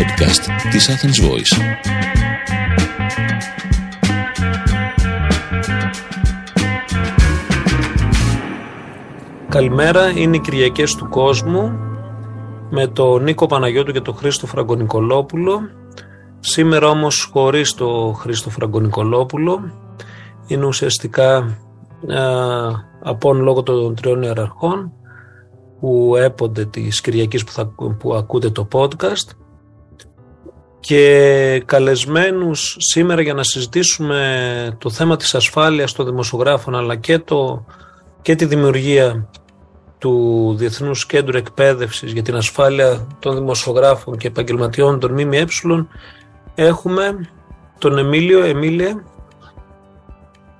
[0.00, 1.62] podcast της Athens Voice.
[9.48, 11.78] Καλημέρα, είναι οι Κυριακές του κόσμου
[12.70, 15.60] με τον Νίκο Παναγιώτου και τον Χρήστο Φραγκονικολόπουλο.
[16.40, 19.60] Σήμερα όμως χωρίς τον Χρήστο Φραγκονικολόπουλο.
[20.46, 21.46] Είναι ουσιαστικά α,
[23.02, 24.92] απόν λόγω των τριών ιεραρχών
[25.80, 27.66] που έπονται της Κυριακής που, θα,
[27.98, 29.39] που ακούτε το podcast
[30.80, 37.64] και καλεσμένους σήμερα για να συζητήσουμε το θέμα της ασφάλειας των δημοσιογράφων αλλά και, το,
[38.22, 39.28] και τη δημιουργία
[39.98, 45.46] του Διεθνούς Κέντρου Εκπαίδευσης για την ασφάλεια των δημοσιογράφων και επαγγελματιών των ΜΜΕ
[46.54, 47.28] έχουμε
[47.78, 48.44] τον Εμίλιο.
[48.44, 49.04] Εμίλια.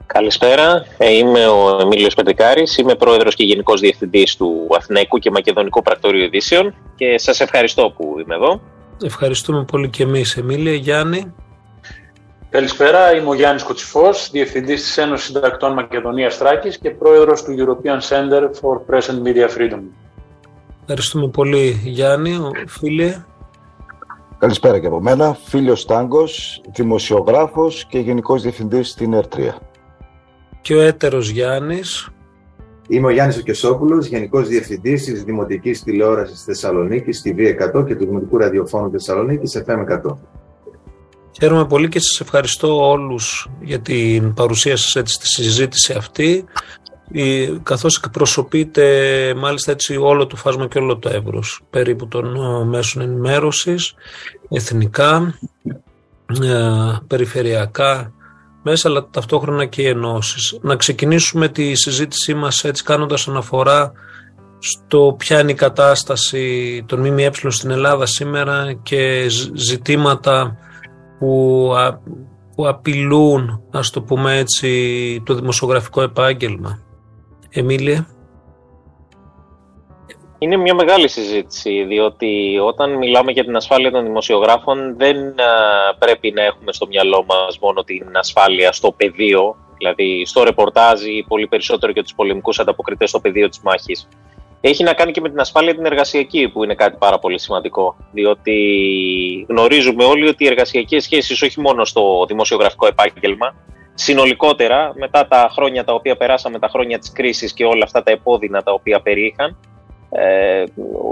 [0.07, 5.83] Καλησπέρα, ε, είμαι ο Εμίλιος Πετρικάρης, είμαι πρόεδρος και γενικός διευθυντής του Αθηναϊκού και Μακεδονικού
[5.83, 8.61] Πρακτορείου Ειδήσεων και σας ευχαριστώ που είμαι εδώ.
[9.03, 10.75] Ευχαριστούμε πολύ και εμείς Εμίλια.
[10.75, 11.35] Γιάννη.
[12.51, 17.99] Καλησπέρα, είμαι ο Γιάννης Κοτσιφός, Διευθυντής της Ένωσης Συντακτών Μακεδονίας Θράκης και Πρόεδρος του European
[18.09, 19.81] Center for Press and Media Freedom.
[20.81, 23.25] Ευχαριστούμε πολύ Γιάννη, φίλε.
[24.39, 29.59] Καλησπέρα και από μένα, φίλος Τάγκος, δημοσιογράφος και Γενικός Διευθυντής στην ΕΡΤΡΙΑ.
[30.61, 32.09] Και ο έτερος Γιάννης.
[32.91, 38.91] Είμαι ο Γιάννης Οκεσόπουλος, Γενικός Διευθυντής της Δημοτικής Τηλεόρασης Θεσσαλονίκης, TV100 και του Δημοτικού Ραδιοφώνου
[38.91, 40.17] Θεσσαλονίκης, FM100.
[41.41, 46.45] Χαίρομαι πολύ και σας ευχαριστώ όλους για την παρουσία σας έτσι, στη συζήτηση αυτή
[47.63, 53.03] καθώς εκπροσωπείτε μάλιστα έτσι όλο το φάσμα και όλο το εύρος περίπου των ε, μέσων
[53.03, 53.95] ενημέρωσης,
[54.49, 55.39] εθνικά,
[56.43, 58.13] ε, περιφερειακά
[58.63, 60.59] μέσα αλλά ταυτόχρονα και οι ενώσεις.
[60.63, 63.93] Να ξεκινήσουμε τη συζήτησή μας έτσι κάνοντας αναφορά
[64.59, 70.57] στο ποια είναι η κατάσταση των ΜΜΕ στην Ελλάδα σήμερα και ζητήματα
[71.19, 71.69] που,
[72.55, 76.79] που απειλούν, ας το πούμε έτσι, το δημοσιογραφικό επάγγελμα.
[77.51, 78.07] Εμίλια.
[80.43, 85.17] Είναι μια μεγάλη συζήτηση, διότι όταν μιλάμε για την ασφάλεια των δημοσιογράφων δεν
[85.99, 91.25] πρέπει να έχουμε στο μυαλό μας μόνο την ασφάλεια στο πεδίο, δηλαδή στο ρεπορτάζ ή
[91.29, 94.09] πολύ περισσότερο για τους πολεμικούς ανταποκριτές στο πεδίο της μάχης
[94.61, 97.97] έχει να κάνει και με την ασφάλεια την εργασιακή, που είναι κάτι πάρα πολύ σημαντικό.
[98.13, 98.57] Διότι
[99.49, 103.55] γνωρίζουμε όλοι ότι οι εργασιακές σχέσεις, όχι μόνο στο δημοσιογραφικό επάγγελμα,
[103.95, 108.11] συνολικότερα μετά τα χρόνια τα οποία περάσαμε, τα χρόνια της κρίσης και όλα αυτά τα
[108.11, 109.57] επώδυνα τα οποία περιείχαν,
[110.11, 110.65] ε,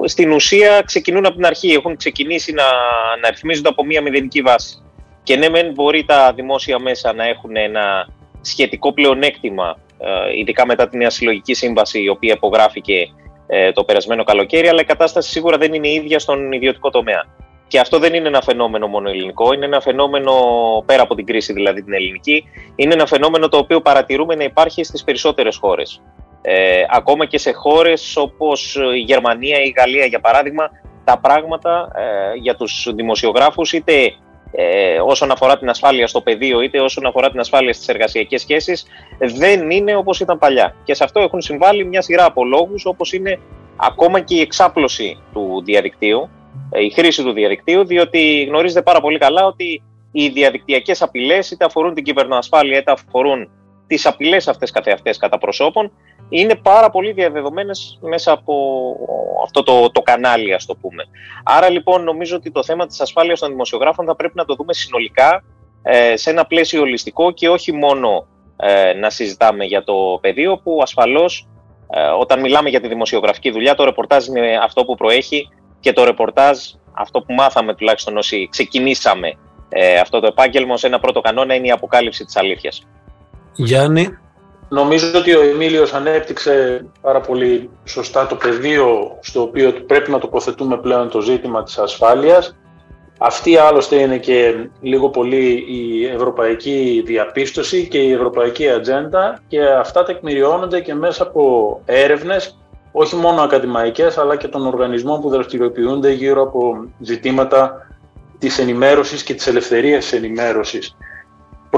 [0.05, 1.73] στην ουσία ξεκινούν από την αρχή.
[1.73, 2.65] Έχουν ξεκινήσει να,
[3.23, 4.83] να ρυθμίζονται από μια μηδενική βάση.
[5.23, 8.09] Και ναι, μεν μπορεί τα δημόσια μέσα να έχουν ένα
[8.41, 13.09] σχετικό πλεονέκτημα, ε, ειδικά μετά την νέα συλλογική σύμβαση, η οποία υπογράφηκε
[13.47, 17.25] ε, το περασμένο καλοκαίρι, αλλά η κατάσταση σίγουρα δεν είναι η ίδια στον ιδιωτικό τομέα.
[17.69, 20.33] Και αυτό δεν είναι ένα φαινόμενο μόνο ελληνικό, είναι ένα φαινόμενο
[20.87, 22.45] πέρα από την κρίση δηλαδή την ελληνική,
[22.77, 26.03] είναι ένα φαινόμενο το οποίο παρατηρούμε να υπάρχει στις περισσότερες χώρες.
[26.43, 30.71] Ε, ακόμα και σε χώρες όπως η Γερμανία ή η Γαλλία για παράδειγμα,
[31.04, 34.12] τα πράγματα ε, για τους δημοσιογράφους είτε
[34.53, 38.87] ε, όσον αφορά την ασφάλεια στο πεδίο είτε όσον αφορά την ασφάλεια στις εργασιακές σχέσεις
[39.19, 40.75] δεν είναι όπως ήταν παλιά.
[40.84, 43.38] Και σε αυτό έχουν συμβάλει μια σειρά από λόγους όπως είναι
[43.76, 46.28] ακόμα και η εξάπλωση του διαδικτύου,
[46.70, 49.82] ε, η χρήση του διαδικτύου, διότι γνωρίζετε πάρα πολύ καλά ότι
[50.12, 53.49] οι διαδικτυακές απειλές είτε αφορούν την κυβερνοασφάλεια είτε αφορούν
[53.87, 55.93] τις απειλές αυτές καθεαυτές κατά προσώπων
[56.28, 58.55] είναι πάρα πολύ διαδεδομένες μέσα από
[59.44, 61.05] αυτό το, το κανάλι ας το πούμε.
[61.44, 64.72] Άρα λοιπόν νομίζω ότι το θέμα της ασφάλειας των δημοσιογράφων θα πρέπει να το δούμε
[64.72, 65.44] συνολικά
[65.83, 70.78] ε, σε ένα πλαίσιο ολιστικό και όχι μόνο ε, να συζητάμε για το πεδίο που
[70.83, 71.49] ασφαλώς
[71.91, 75.49] ε, όταν μιλάμε για τη δημοσιογραφική δουλειά το ρεπορτάζ είναι αυτό που προέχει
[75.81, 76.59] και το ρεπορτάζ
[76.93, 79.33] αυτό που μάθαμε τουλάχιστον όσοι ξεκινήσαμε
[80.00, 82.87] αυτό το επάγγελμα σε ένα πρώτο κανόνα είναι η αποκάλυψη της αλήθειας.
[83.55, 84.19] Γιάννη.
[84.69, 90.79] Νομίζω ότι ο Εμίλιος ανέπτυξε πάρα πολύ σωστά το πεδίο στο οποίο πρέπει να τοποθετούμε
[90.79, 92.56] πλέον το ζήτημα της ασφάλειας.
[93.19, 100.03] Αυτή άλλωστε είναι και λίγο πολύ η ευρωπαϊκή διαπίστωση και η ευρωπαϊκή ατζέντα και αυτά
[100.03, 102.59] τεκμηριώνονται και μέσα από έρευνες
[102.93, 107.87] όχι μόνο ακαδημαϊκές αλλά και των οργανισμών που δραστηριοποιούνται γύρω από ζητήματα
[108.38, 110.97] της ενημέρωσης και της ελευθερίας της ενημέρωσης.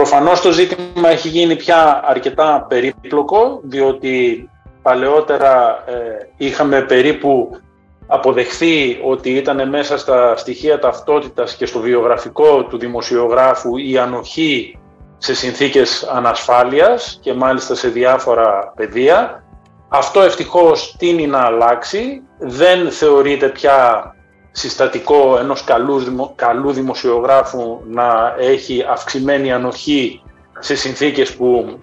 [0.00, 4.49] Προφανώς το ζήτημα έχει γίνει πια αρκετά περίπλοκο, διότι
[4.82, 5.93] παλαιότερα ε,
[6.37, 7.61] είχαμε περίπου
[8.06, 14.79] αποδεχθεί ότι ήταν μέσα στα στοιχεία ταυτότητας και στο βιογραφικό του δημοσιογράφου η ανοχή
[15.19, 19.44] σε συνθήκες ανασφάλειας και μάλιστα σε διάφορα πεδία.
[19.88, 24.14] Αυτό ευτυχώς τίνει να αλλάξει, δεν θεωρείται πια
[24.52, 30.23] συστατικό ενός καλού, καλού δημοσιογράφου να έχει αυξημένη ανοχή
[30.58, 31.79] σε συνθήκες που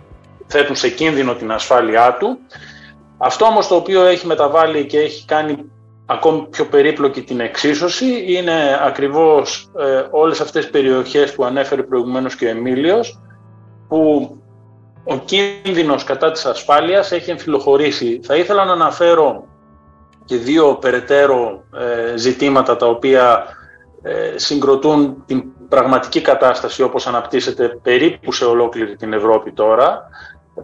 [0.48, 2.38] θέτουν σε κίνδυνο την ασφάλειά του.
[3.18, 5.72] Αυτό όμως το οποίο έχει μεταβάλει και έχει κάνει
[6.06, 12.36] ακόμη πιο περίπλοκη την εξίσωση είναι ακριβώς ε, όλες αυτές τις περιοχές που ανέφερε προηγουμένως
[12.36, 13.19] και ο Εμίλιος
[13.88, 14.31] που
[15.04, 18.19] ο κίνδυνος κατά της ασφάλειας έχει εμφυλοχωρήσει.
[18.24, 19.48] Θα ήθελα να αναφέρω
[20.27, 23.44] και δύο περαιτέρω ε, ζητήματα τα οποία
[24.01, 30.09] ε, συγκροτούν την πραγματική κατάσταση όπως αναπτύσσεται περίπου σε ολόκληρη την Ευρώπη τώρα.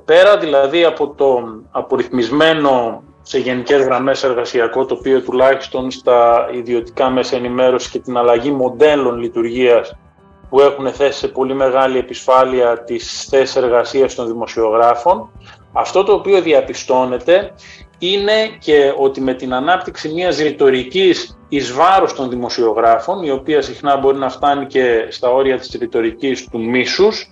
[0.05, 7.89] Πέρα δηλαδή από το απορριθμισμένο σε γενικές γραμμές εργασιακό τοπίο τουλάχιστον στα ιδιωτικά μέσα ενημέρωσης
[7.89, 9.95] και την αλλαγή μοντέλων λειτουργίας
[10.49, 15.29] που έχουν θέσει σε πολύ μεγάλη επισφάλεια τις θέσεις εργασίας των δημοσιογράφων.
[15.73, 17.53] Αυτό το οποίο διαπιστώνεται
[18.11, 23.97] είναι και ότι με την ανάπτυξη μιας ρητορικής εις βάρος των δημοσιογράφων, η οποία συχνά
[23.97, 27.29] μπορεί να φτάνει και στα όρια της ρητορικής του μίσους,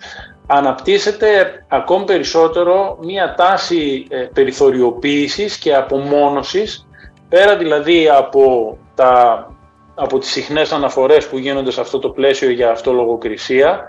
[0.47, 6.87] αναπτύσσεται ακόμη περισσότερο μια τάση ε, περιθωριοποίησης και απομόνωσης,
[7.29, 9.47] πέρα δηλαδή από, τα,
[9.95, 13.81] από τις συχνές αναφορές που γίνονται σε αυτό το πλαίσιο για αυτολογοκρισία,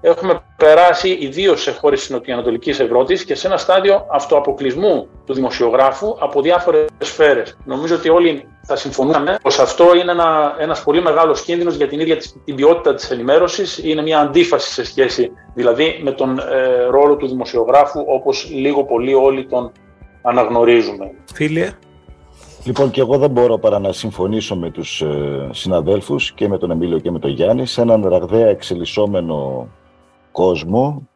[0.00, 6.16] έχουμε περάσει ιδίως σε χώρες της Νοτιοανατολικής Ευρώπης και σε ένα στάδιο αυτοαποκλεισμού του δημοσιογράφου
[6.18, 7.56] από διάφορες σφαίρες.
[7.64, 12.00] Νομίζω ότι όλοι θα συμφωνούμε πως αυτό είναι ένα ένας πολύ μεγάλος κίνδυνος για την
[12.00, 13.78] ίδια την ποιότητα της ενημέρωσης.
[13.78, 19.14] Είναι μια αντίφαση σε σχέση δηλαδή με τον ε, ρόλο του δημοσιογράφου όπως λίγο πολύ
[19.14, 19.72] όλοι τον
[20.22, 21.10] αναγνωρίζουμε.
[21.34, 21.72] Φίλε.
[22.64, 26.70] Λοιπόν, και εγώ δεν μπορώ παρά να συμφωνήσω με τους ε, συναδέλφους και με τον
[26.70, 29.68] Εμίλιο και με τον Γιάννη σε έναν ραγδαία εξελισσόμενο
[30.32, 31.08] κόσμο.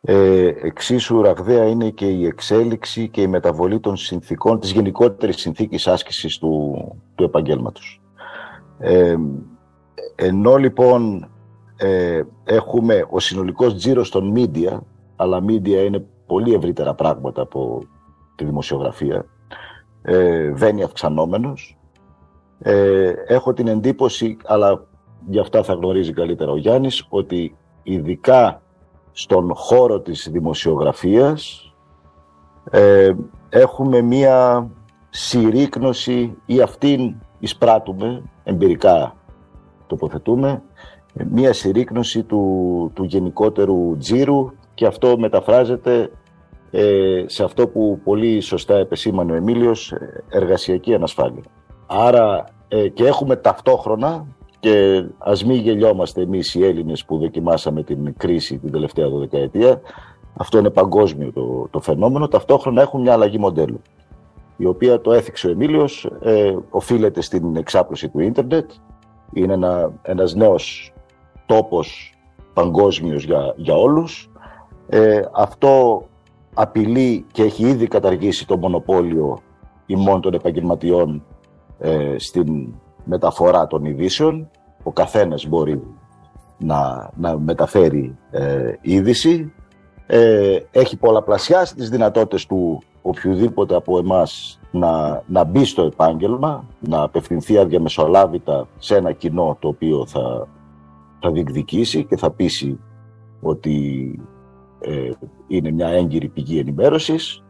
[0.00, 5.86] Ε, εξίσου ραγδαία είναι και η εξέλιξη και η μεταβολή των συνθήκων, της γενικότερης συνθήκης
[5.86, 6.74] άσκησης του,
[7.14, 8.00] του επαγγέλματος.
[8.78, 9.16] Ε,
[10.14, 11.28] ενώ λοιπόν
[11.76, 14.78] ε, έχουμε ο συνολικός τζίρος των media,
[15.16, 17.82] αλλά media είναι πολύ ευρύτερα πράγματα από
[18.34, 19.24] τη δημοσιογραφία,
[20.02, 21.78] ε, βαίνει αυξανόμενος.
[22.58, 24.86] Ε, έχω την εντύπωση, αλλά
[25.28, 28.62] γι' αυτά θα γνωρίζει καλύτερα ο Γιάννης, ότι ειδικά
[29.12, 31.72] στον χώρο της δημοσιογραφίας
[32.70, 33.12] ε,
[33.48, 34.68] έχουμε μία
[35.10, 39.16] συρρήκνωση ή αυτήν εισπράττουμε, εμπειρικά
[39.86, 40.62] τοποθετούμε,
[41.30, 46.10] μία συρρήκνωση του, του γενικότερου τζίρου και αυτό μεταφράζεται
[46.70, 49.94] ε, σε αυτό που πολύ σωστά επεσήμανε ο Εμίλιος,
[50.28, 51.42] εργασιακή ανασφάλεια.
[51.86, 54.26] Άρα ε, και έχουμε ταυτόχρονα
[54.64, 59.80] και ας μην γελιόμαστε εμείς οι Έλληνες που δοκιμάσαμε την κρίση την τελευταία δεκαετία.
[60.36, 62.28] Αυτό είναι παγκόσμιο το, το φαινόμενο.
[62.28, 63.80] Ταυτόχρονα έχουν μια αλλαγή μοντέλου,
[64.56, 68.70] η οποία το έθιξε ο Εμίλιος, ε, οφείλεται στην εξάπλωση του ίντερνετ.
[69.32, 70.92] Είναι ένα, ένας νέος
[71.46, 72.14] τόπος
[72.54, 74.30] παγκόσμιος για, για όλους.
[74.88, 76.02] Ε, αυτό
[76.54, 79.38] απειλεί και έχει ήδη καταργήσει το μονοπόλιο
[79.86, 81.24] ημών των επαγγελματιών
[81.78, 82.74] ε, στην
[83.04, 84.50] μεταφορά των ειδήσεων.
[84.82, 85.82] Ο καθένας μπορεί
[86.58, 89.52] να, να μεταφέρει ε, είδηση.
[90.06, 97.02] Ε, έχει πολλαπλασιάσει τις δυνατότητες του οποιοδήποτε από εμάς να, να μπει στο επάγγελμα, να
[97.02, 100.48] απευθυνθεί αδιαμεσολάβητα σε ένα κοινό το οποίο θα,
[101.20, 102.80] θα διεκδικήσει και θα πείσει
[103.40, 104.18] ότι
[104.80, 105.10] ε,
[105.46, 107.42] είναι μια έγκυρη πηγή ενημέρωσης,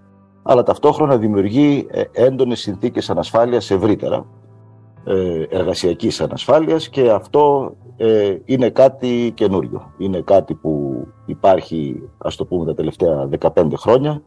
[0.43, 4.25] αλλά ταυτόχρονα δημιουργεί ε, έντονες συνθήκες ανασφάλειας ευρύτερα ε,
[5.51, 9.93] εργασιακής ανασφάλειας και αυτό ε, είναι κάτι καινούριο.
[9.99, 14.23] Είναι κάτι που υπάρχει, ας το πούμε, τα τελευταία 15 χρόνια.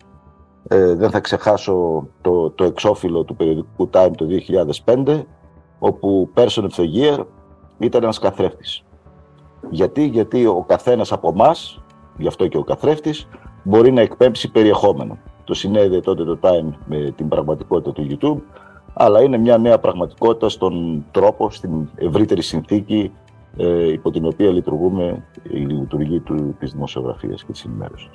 [0.68, 4.26] Ε, δεν θα ξεχάσω το, το εξώφυλλο του περιοδικού Time το
[4.86, 5.24] 2005,
[5.80, 7.26] όπου Person of the Year
[7.80, 8.84] ήταν ένας καθρέφτης.
[9.70, 11.82] Γιατί, γιατί ο καθένας από εμάς,
[12.18, 13.28] γι' αυτό και ο καθρέφτης,
[13.64, 15.18] μπορεί να εκπέμψει περιεχόμενο.
[15.44, 18.42] Το συνέδε τότε το Time με την πραγματικότητα του YouTube,
[18.98, 23.12] αλλά είναι μια νέα πραγματικότητα στον τρόπο, στην ευρύτερη συνθήκη
[23.58, 28.10] ε, υπό την οποία λειτουργούμε η λειτουργία του, της δημοσιογραφίας και της ενημέρωσης.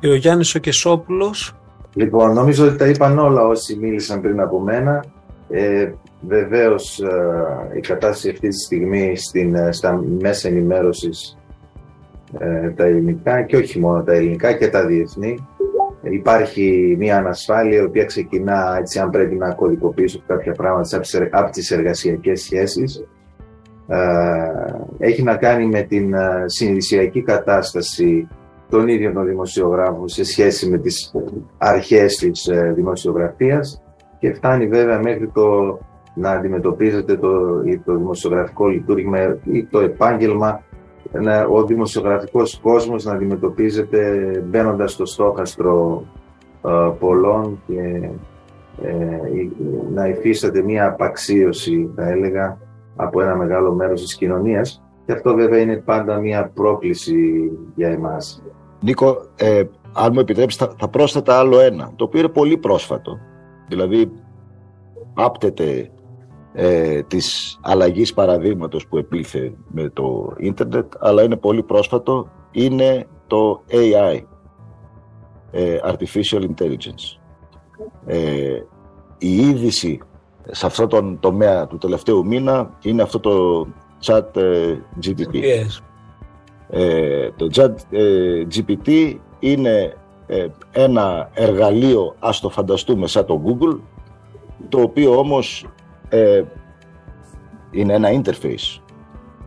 [0.00, 1.54] Και ο Γιάννης ο Κεσόπουλος.
[1.94, 5.04] Λοιπόν, νομίζω ότι τα είπαν όλα όσοι μίλησαν πριν από μένα.
[5.50, 11.38] Ε, βεβαίως ε, η κατάσταση αυτή τη στιγμή στην, ε, στα μέσα ενημέρωσης
[12.38, 15.46] ε, τα ελληνικά και όχι μόνο τα ελληνικά και τα διεθνή
[16.10, 21.00] Υπάρχει μια ανασφάλεια η οποία ξεκινά έτσι αν πρέπει να κωδικοποιήσω κάποια πράγματα
[21.30, 23.04] από τις εργασιακές σχέσεις.
[23.88, 23.96] Ε,
[24.98, 28.28] έχει να κάνει με την ε, συνειδησιακή κατάσταση
[28.68, 31.14] των ίδιων των δημοσιογράφων σε σχέση με τις
[31.58, 33.82] αρχές της ε, δημοσιογραφίας
[34.18, 35.78] και φτάνει βέβαια μέχρι το
[36.14, 40.62] να αντιμετωπίζεται το, το δημοσιογραφικό λειτουργήμα ή το επάγγελμα, να,
[41.50, 46.04] ο δημοσιογραφικός κόσμος να αντιμετωπίζεται μπαίνοντας στο στόχαστρο
[46.66, 48.10] ε, πολλών και
[48.82, 49.20] ε,
[49.92, 52.58] να υφίσταται μια απαξίωση, θα έλεγα,
[52.96, 58.42] από ένα μεγάλο μέρος της κοινωνίας και αυτό βέβαια είναι πάντα μια πρόκληση για εμάς.
[58.80, 59.62] Νίκο, ε,
[59.92, 63.18] αν μου επιτρέψεις, θα, θα πρόσθετα άλλο ένα, το οποίο είναι πολύ πρόσφατο.
[63.68, 64.10] Δηλαδή,
[65.14, 65.90] άπτεται
[66.60, 73.62] ε, της αλλαγής παραδείγματος που επήλθε με το ίντερνετ, αλλά είναι πολύ πρόσφατο, είναι το
[73.70, 74.20] AI,
[75.50, 77.18] ε, Artificial Intelligence.
[78.06, 78.60] Ε,
[79.18, 80.00] η είδηση
[80.50, 83.66] σε αυτό τον τομέα του τελευταίου μήνα είναι αυτό το
[84.04, 85.34] chat ε, GPT.
[85.34, 85.82] Yes.
[86.70, 89.96] Ε, το chat ε, GPT είναι
[90.26, 93.78] ε, ένα εργαλείο, ας το φανταστούμε σαν το Google,
[94.68, 95.66] το οποίο όμως
[97.70, 98.80] είναι ένα interface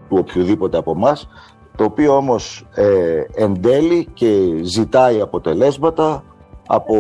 [0.10, 1.28] του οποιοδήποτε από εμάς,
[1.76, 6.24] το οποίο όμως ε, εντέλει και ζητάει αποτελέσματα
[6.68, 6.96] από,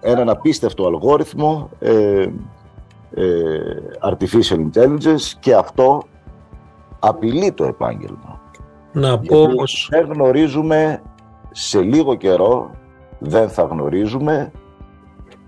[0.00, 2.26] έναν απίστευτο αλγόριθμο ε,
[4.02, 6.02] artificial intelligence και αυτό
[6.98, 8.40] απειλεί το επάγγελμα.
[8.92, 9.88] Να πω πως...
[9.90, 11.02] Δεν γνωρίζουμε
[11.50, 12.70] σε λίγο καιρό,
[13.18, 14.52] δεν θα γνωρίζουμε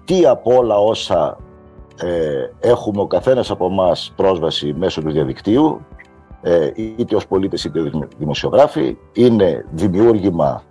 [0.05, 1.37] τι από όλα όσα
[2.01, 5.81] ε, έχουμε ο καθένας από εμάς πρόσβαση μέσω του διαδικτύου
[6.43, 8.97] ε, είτε ως πολίτες είτε δημοσιογράφοι.
[9.13, 10.63] Είναι δημιούργημα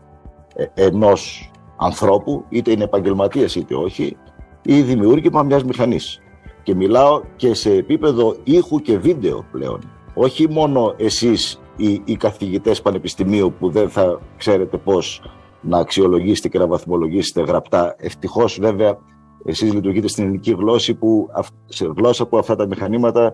[0.55, 4.17] ε, ενός ανθρώπου είτε είναι επαγγελματίας είτε όχι
[4.61, 6.21] ή δημιούργημα μιας μηχανής.
[6.63, 9.79] Και μιλάω και σε επίπεδο ήχου και βίντεο πλέον.
[10.13, 15.21] Όχι μόνο εσείς οι, οι καθηγητές πανεπιστημίου που δεν θα ξέρετε πώς
[15.61, 17.95] να αξιολογήσετε και να βαθμολογήσετε γραπτά.
[17.97, 18.97] Ευτυχώς βέβαια
[19.45, 21.29] εσείς λειτουργείτε στην ελληνική γλώσσα που,
[21.65, 23.33] σε γλώσσα που αυτά τα μηχανήματα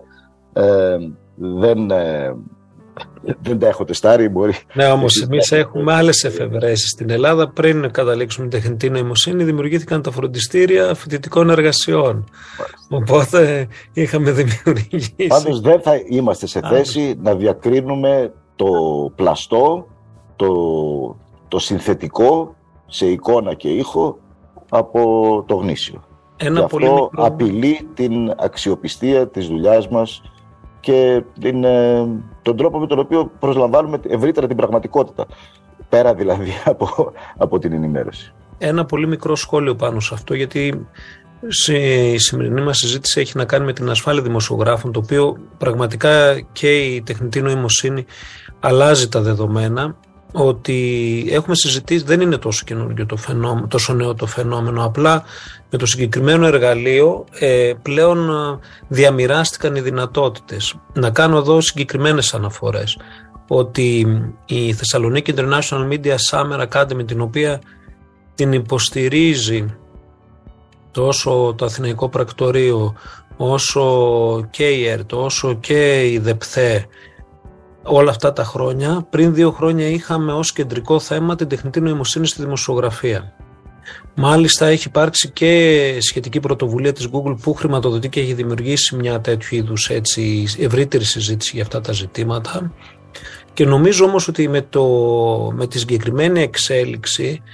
[0.52, 0.96] ε,
[1.36, 2.34] δεν, ε,
[3.42, 4.28] δεν τα έχω τεστάρει.
[4.28, 4.54] Μπορεί.
[4.74, 7.48] Ναι, όμως εμείς έχουμε άλλες εφευρέσεις στην Ελλάδα.
[7.48, 12.24] Πριν καταλήξουμε την τεχνητή νοημοσύνη, δημιουργήθηκαν τα φροντιστήρια φοιτητικών εργασιών.
[12.88, 15.26] Οπότε είχαμε δημιουργήσει.
[15.28, 18.66] Πάντως δεν θα είμαστε σε θέση να διακρίνουμε το
[19.14, 19.86] πλαστό,
[20.36, 20.48] το,
[21.48, 22.54] το συνθετικό
[22.86, 24.18] σε εικόνα και ήχο
[24.70, 26.02] από το γνήσιο.
[26.36, 27.10] Ένα αυτό μικρό...
[27.12, 30.22] απειλεί την αξιοπιστία της δουλειάς μας
[30.80, 32.06] και την, ε,
[32.42, 35.26] τον τρόπο με τον οποίο προσλαμβάνουμε ευρύτερα την πραγματικότητα.
[35.88, 38.32] Πέρα δηλαδή από, από την ενημέρωση.
[38.58, 40.86] Ένα πολύ μικρό σχόλιο πάνω σε αυτό, γιατί
[42.12, 46.78] η σημερινή μας συζήτηση έχει να κάνει με την ασφάλεια δημοσιογράφων, το οποίο πραγματικά και
[46.78, 48.06] η τεχνητή νοημοσύνη
[48.60, 49.96] αλλάζει τα δεδομένα
[50.32, 55.24] ότι έχουμε συζητήσει, δεν είναι τόσο καινούργιο το φαινόμενο, τόσο νέο το φαινόμενο, απλά
[55.70, 58.58] με το συγκεκριμένο εργαλείο ε, πλέον ε,
[58.88, 60.74] διαμοιράστηκαν οι δυνατότητες.
[60.92, 62.98] Να κάνω εδώ συγκεκριμένες αναφορές,
[63.48, 64.06] ότι
[64.46, 67.60] η Θεσσαλονίκη International Media Summer Academy, την οποία
[68.34, 69.74] την υποστηρίζει
[70.90, 72.94] τόσο το Αθηναϊκό Πρακτορείο,
[73.36, 76.86] όσο και η ΕΡΤ, όσο και η ΔΕΠΘΕ,
[77.82, 79.06] όλα αυτά τα χρόνια.
[79.10, 83.32] Πριν δύο χρόνια είχαμε ως κεντρικό θέμα την τεχνητή νοημοσύνη στη δημοσιογραφία.
[84.14, 89.56] Μάλιστα έχει υπάρξει και σχετική πρωτοβουλία της Google που χρηματοδοτεί και έχει δημιουργήσει μια τέτοιου
[89.56, 92.72] είδους έτσι, ευρύτερη συζήτηση για αυτά τα ζητήματα.
[93.52, 94.84] Και νομίζω όμως ότι με, το,
[95.54, 97.48] με τη συγκεκριμένη εξέλιξη ε,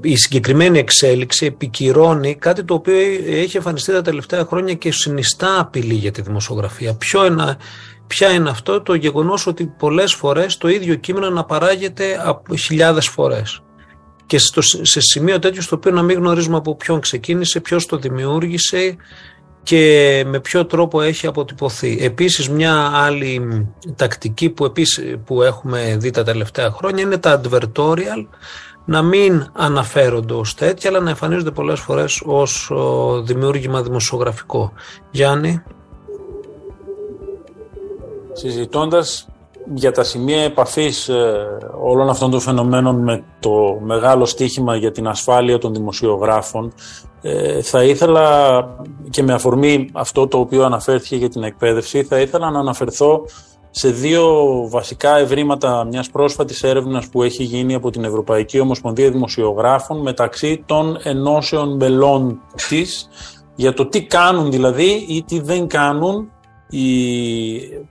[0.00, 5.94] η συγκεκριμένη εξέλιξη επικυρώνει κάτι το οποίο έχει εμφανιστεί τα τελευταία χρόνια και συνιστά απειλή
[5.94, 6.94] για τη δημοσιογραφία.
[6.94, 7.58] Ποιο ένα,
[8.06, 13.60] Ποια είναι αυτό; Το γεγονός ότι πολλές φορές το ίδιο κείμενο αναπαράγεται από χιλιάδες φορές
[14.26, 17.96] και στο, σε σημείο τέτοιο στο οποίο να μην γνωρίζουμε από ποιον ξεκίνησε, ποιος το
[17.96, 18.96] δημιούργησε
[19.62, 21.98] και με ποιο τρόπο έχει αποτυπωθεί.
[22.00, 23.66] Επίσης μια άλλη
[23.96, 28.26] τακτική που, επίσης, που έχουμε δει τα τελευταία χρόνια είναι τα advertorial
[28.86, 32.70] να μην αναφέρονται ως τέτοια αλλά να εμφανίζονται πολλές φορές ως
[33.24, 34.72] δημιούργημα δημοσιογραφικό.
[35.10, 35.62] Γιάννη
[38.32, 39.28] συζητώντας
[39.74, 41.46] για τα σημεία επαφής ε,
[41.80, 46.72] όλων αυτών των φαινομένων με το μεγάλο στίχημα για την ασφάλεια των δημοσιογράφων
[47.22, 48.68] ε, θα ήθελα
[49.10, 53.24] και με αφορμή αυτό το οποίο αναφέρθηκε για την εκπαίδευση θα ήθελα να αναφερθώ
[53.78, 54.34] σε δύο
[54.68, 60.98] βασικά ευρήματα μιας πρόσφατης έρευνας που έχει γίνει από την Ευρωπαϊκή Ομοσπονδία Δημοσιογράφων μεταξύ των
[61.02, 63.08] ενώσεων μελών της
[63.54, 66.30] για το τι κάνουν δηλαδή ή τι δεν κάνουν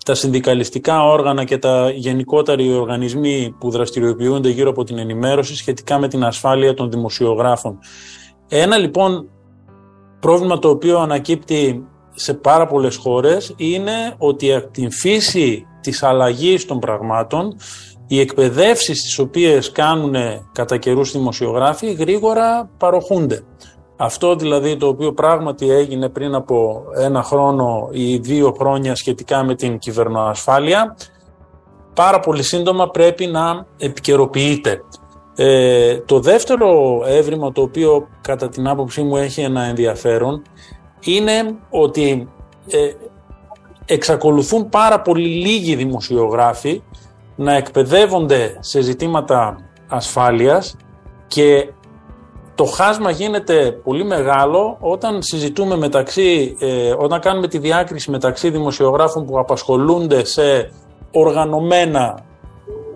[0.05, 6.07] τα συνδικαλιστικά όργανα και τα γενικότεροι οργανισμοί που δραστηριοποιούνται γύρω από την ενημέρωση σχετικά με
[6.07, 7.79] την ασφάλεια των δημοσιογράφων.
[8.49, 9.29] Ένα λοιπόν
[10.19, 16.65] πρόβλημα το οποίο ανακύπτει σε πάρα πολλές χώρες είναι ότι από την φύση της αλλαγής
[16.65, 17.55] των πραγμάτων
[18.07, 20.15] οι εκπαιδεύσεις τις οποίες κάνουν
[20.51, 23.43] κατά καιρούς δημοσιογράφοι γρήγορα παροχούνται.
[23.97, 29.55] Αυτό δηλαδή το οποίο πράγματι έγινε πριν από ένα χρόνο ή δύο χρόνια σχετικά με
[29.55, 30.95] την κυβερνοασφάλεια
[31.93, 34.81] πάρα πολύ σύντομα πρέπει να επικαιροποιείται.
[35.35, 40.41] Ε, το δεύτερο έβριμα το οποίο κατά την άποψή μου έχει ένα ενδιαφέρον
[40.99, 42.29] είναι ότι
[42.69, 42.91] ε,
[43.85, 46.81] εξακολουθούν πάρα πολύ λίγοι δημοσιογράφοι
[47.35, 50.75] να εκπαιδεύονται σε ζητήματα ασφάλειας
[51.27, 51.69] και
[52.55, 59.25] το χάσμα γίνεται πολύ μεγάλο όταν συζητούμε μεταξύ, ε, όταν κάνουμε τη διάκριση μεταξύ δημοσιογράφων
[59.25, 60.71] που απασχολούνται σε
[61.11, 62.25] οργανωμένα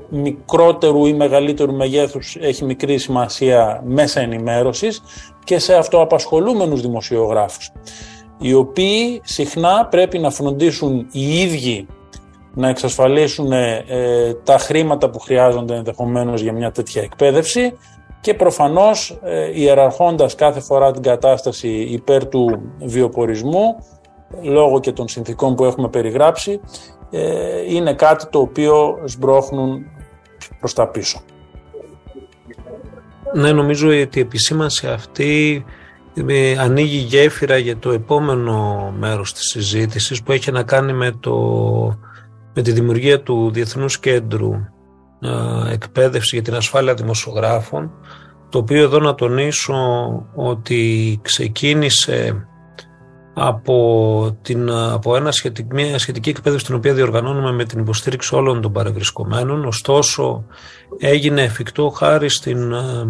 [0.09, 5.01] μικρότερου ή μεγαλύτερου μεγέθους έχει μικρή σημασία μέσα ενημέρωσης
[5.43, 7.71] και σε αυτοαπασχολούμενους δημοσιογράφους
[8.39, 11.87] οι οποίοι συχνά πρέπει να φροντίσουν οι ίδιοι
[12.53, 13.83] να εξασφαλίσουν ε,
[14.43, 17.77] τα χρήματα που χρειάζονται ενδεχομένως για μια τέτοια εκπαίδευση
[18.21, 23.75] και προφανώς ε, ιεραρχώντας κάθε φορά την κατάσταση υπέρ του βιοπορισμού
[24.41, 26.59] λόγω και των συνθήκων που έχουμε περιγράψει
[27.11, 29.85] ε, είναι κάτι το οποίο σμπρώχνουν
[30.59, 31.21] προς τα πίσω.
[33.33, 35.78] Ναι, νομίζω ότι η επισήμανση αυτή ε,
[36.59, 41.33] ανοίγει γέφυρα για το επόμενο μέρος της συζήτησης που έχει να κάνει με, το,
[42.53, 44.51] με τη δημιουργία του Διεθνούς Κέντρου
[45.19, 47.91] ε, Εκπαίδευσης για την Ασφάλεια Δημοσιογράφων
[48.49, 49.75] το οποίο εδώ να τονίσω
[50.35, 52.47] ότι ξεκίνησε
[53.33, 58.61] από, την, από ένα σχετική, μια σχετική εκπαίδευση την οποία διοργανώνουμε με την υποστήριξη όλων
[58.61, 59.65] των παρευρισκομένων.
[59.65, 60.45] Ωστόσο
[60.97, 63.07] έγινε εφικτό χάρη στην ε,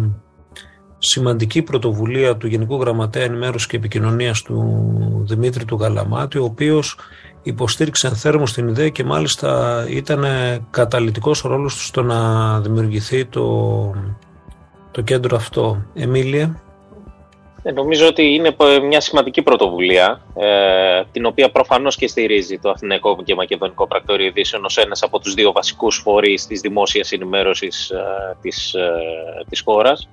[1.02, 6.96] σημαντική πρωτοβουλία του Γενικού Γραμματέα Ενημέρωσης και Επικοινωνίας του Δημήτρη του Γαλαμάτη, ο οποίος
[7.42, 10.24] υποστήριξε θέρμο στην ιδέα και μάλιστα ήταν
[10.70, 13.46] καταλητικός ο ρόλος του στο να δημιουργηθεί το,
[14.90, 15.84] το κέντρο αυτό.
[15.94, 16.62] Εμίλια.
[17.62, 23.22] Ε, νομίζω ότι είναι μια σημαντική πρωτοβουλία, ε, την οποία προφανώς και στηρίζει το Αθηναϊκό
[23.24, 28.36] και Μακεδονικό Πρακτορείο Ειδήσεων ως ένας από τους δύο βασικούς φορείς της δημόσιας ενημέρωσης ε,
[28.40, 28.90] της, ε,
[29.48, 30.08] της χώρας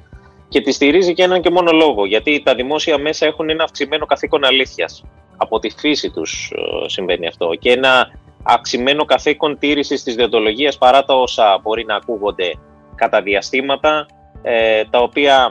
[0.49, 2.05] και τη στηρίζει και έναν και μόνο λόγο.
[2.05, 5.03] Γιατί τα δημόσια μέσα έχουν ένα αυξημένο καθήκον αλήθειας.
[5.37, 7.49] Από τη φύση τους ε, συμβαίνει αυτό.
[7.59, 8.07] Και ένα
[8.43, 12.53] αυξημένο καθήκον τήρησης της διοντολογίας παρά τα όσα μπορεί να ακούγονται
[12.95, 14.05] κατά διαστήματα,
[14.41, 15.49] ε, τα οποία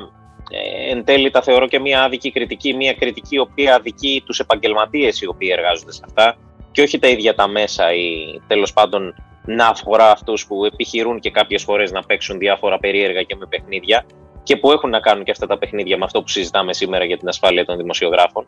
[0.51, 4.39] ε, εν τέλει τα θεωρώ και μια άδικη κριτική, μια κριτική η οποία αδικεί τους
[4.39, 6.37] επαγγελματίες οι οποίοι εργάζονται σε αυτά
[6.73, 11.31] και όχι τα ίδια τα μέσα ή τέλος πάντων να αφορά αυτούς που επιχειρούν και
[11.31, 14.05] κάποιες φορές να παίξουν διάφορα περίεργα και με παιχνίδια
[14.47, 17.19] και που έχουν να κάνουν και αυτά τα παιχνίδια με αυτό που συζητάμε σήμερα για
[17.19, 18.47] την ασφάλεια των δημοσιογράφων.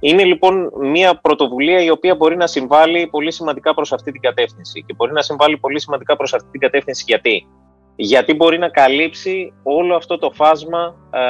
[0.00, 4.84] Είναι λοιπόν μια πρωτοβουλία η οποία μπορεί να συμβάλλει πολύ σημαντικά προς αυτή την κατεύθυνση.
[4.86, 7.46] Και μπορεί να συμβάλλει πολύ σημαντικά προς αυτή την κατεύθυνση γιατί;
[7.96, 11.20] Γιατί μπορεί να καλύψει όλο αυτό το φάσμα ε,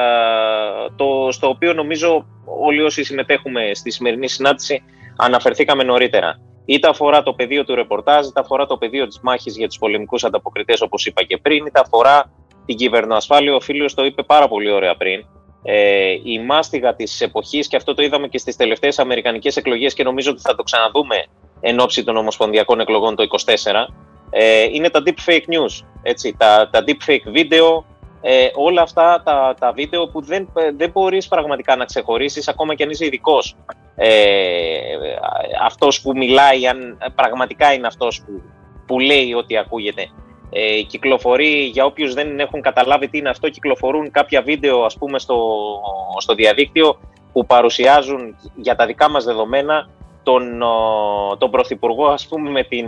[0.96, 4.82] το, στο οποίο νομίζω όλοι όσοι συμμετέχουμε στη σημερινή συνάντηση
[5.16, 6.40] αναφερθήκαμε νωρίτερα.
[6.64, 10.24] Είτε αφορά το πεδίο του ρεπορτάζ, είτε αφορά το πεδίο της μάχης για τους πολεμικούς
[10.24, 12.30] ανταποκριτές όπως είπα και πριν, είτε αφορά
[12.66, 15.24] την κυβερνοασφάλεια, ο φίλο το είπε πάρα πολύ ωραία πριν.
[15.62, 20.02] Ε, η μάστιγα της εποχής, και αυτό το είδαμε και στις τελευταίες Αμερικανικές εκλογές, και
[20.02, 21.24] νομίζω ότι θα το ξαναδούμε
[21.60, 23.88] εν ώψη των Ομοσπονδιακών εκλογών το 2024,
[24.30, 25.86] ε, είναι τα deep fake news.
[26.02, 27.84] Έτσι, τα, τα deep fake βίντεο,
[28.20, 32.82] ε, όλα αυτά τα, τα βίντεο που δεν, δεν μπορείς πραγματικά να ξεχωρίσεις ακόμα και
[32.82, 33.56] αν είσαι ειδικός.
[33.96, 34.10] Ε,
[35.62, 38.42] αυτός που μιλάει, αν πραγματικά είναι αυτός που,
[38.86, 40.08] που λέει ότι ακούγεται.
[40.54, 45.18] Ε, κυκλοφορεί, για όποιους δεν έχουν καταλάβει τι είναι αυτό, κυκλοφορούν κάποια βίντεο ας πούμε
[45.18, 45.36] στο,
[46.18, 46.98] στο διαδίκτυο
[47.32, 49.88] που παρουσιάζουν για τα δικά μας δεδομένα
[50.22, 50.62] τον,
[51.38, 52.86] τον Πρωθυπουργό ας πούμε με, την,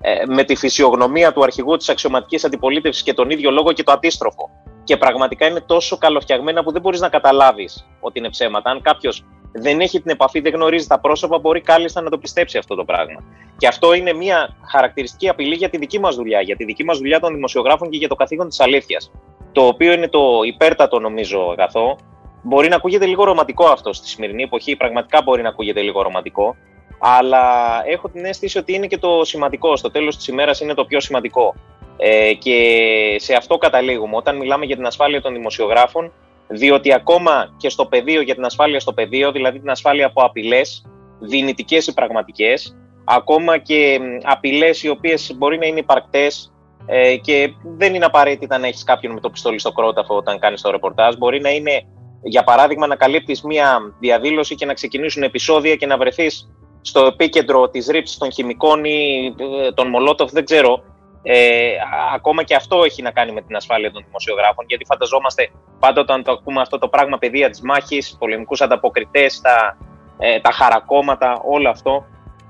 [0.00, 3.82] ε, ε, με τη φυσιογνωμία του αρχηγού της αξιωματικής αντιπολίτευσης και τον ίδιο λόγο και
[3.82, 4.50] το αντίστροφο.
[4.84, 8.70] Και πραγματικά είναι τόσο καλοφτιαγμένα που δεν μπορείς να καταλάβεις ότι είναι ψέματα.
[8.70, 12.58] Αν κάποιος δεν έχει την επαφή, δεν γνωρίζει τα πρόσωπα, μπορεί κάλλιστα να το πιστέψει
[12.58, 13.22] αυτό το πράγμα.
[13.56, 16.98] Και αυτό είναι μια χαρακτηριστική απειλή για τη δική μας δουλειά, για τη δική μας
[16.98, 19.10] δουλειά των δημοσιογράφων και για το καθήκον της αλήθειας.
[19.52, 21.98] Το οποίο είναι το υπέρτατο, νομίζω, αγαθό.
[22.42, 26.56] Μπορεί να ακούγεται λίγο ρομαντικό αυτό στη σημερινή εποχή, πραγματικά μπορεί να ακούγεται λίγο ρομαντικό.
[27.00, 27.42] Αλλά
[27.86, 29.76] έχω την αίσθηση ότι είναι και το σημαντικό.
[29.76, 31.54] Στο τέλος της ημέρας είναι το πιο σημαντικό.
[31.96, 34.16] Ε, και σε αυτό καταλήγουμε.
[34.16, 36.12] Όταν μιλάμε για την ασφάλεια των δημοσιογράφων,
[36.48, 40.84] διότι ακόμα και στο πεδίο, για την ασφάλεια στο πεδίο, δηλαδή την ασφάλεια από απειλές,
[41.18, 46.52] δυνητικές ή πραγματικές, ακόμα και απειλές οι οποίες μπορεί να είναι υπαρκτές
[46.86, 50.60] ε, και δεν είναι απαραίτητα να έχεις κάποιον με το πιστόλι στο κρόταφο όταν κάνεις
[50.60, 51.14] το ρεπορτάζ.
[51.14, 51.82] Μπορεί να είναι
[52.22, 57.68] για παράδειγμα να καλύπτεις μία διαδήλωση και να ξεκινήσουν επεισόδια και να βρεθείς στο επίκεντρο
[57.68, 59.34] της ρήψης των χημικών ή
[59.66, 60.82] ε, των Μολότοφ, δεν ξέρω,
[61.22, 61.70] ε,
[62.14, 66.22] ακόμα και αυτό έχει να κάνει με την ασφάλεια των δημοσιογράφων, γιατί φανταζόμαστε πάντα όταν
[66.22, 69.76] το ακούμε αυτό το πράγμα παιδεία της μάχης, πολεμικούς ανταποκριτές, τα,
[70.18, 72.04] ε, τα χαρακόμματα, όλο αυτό.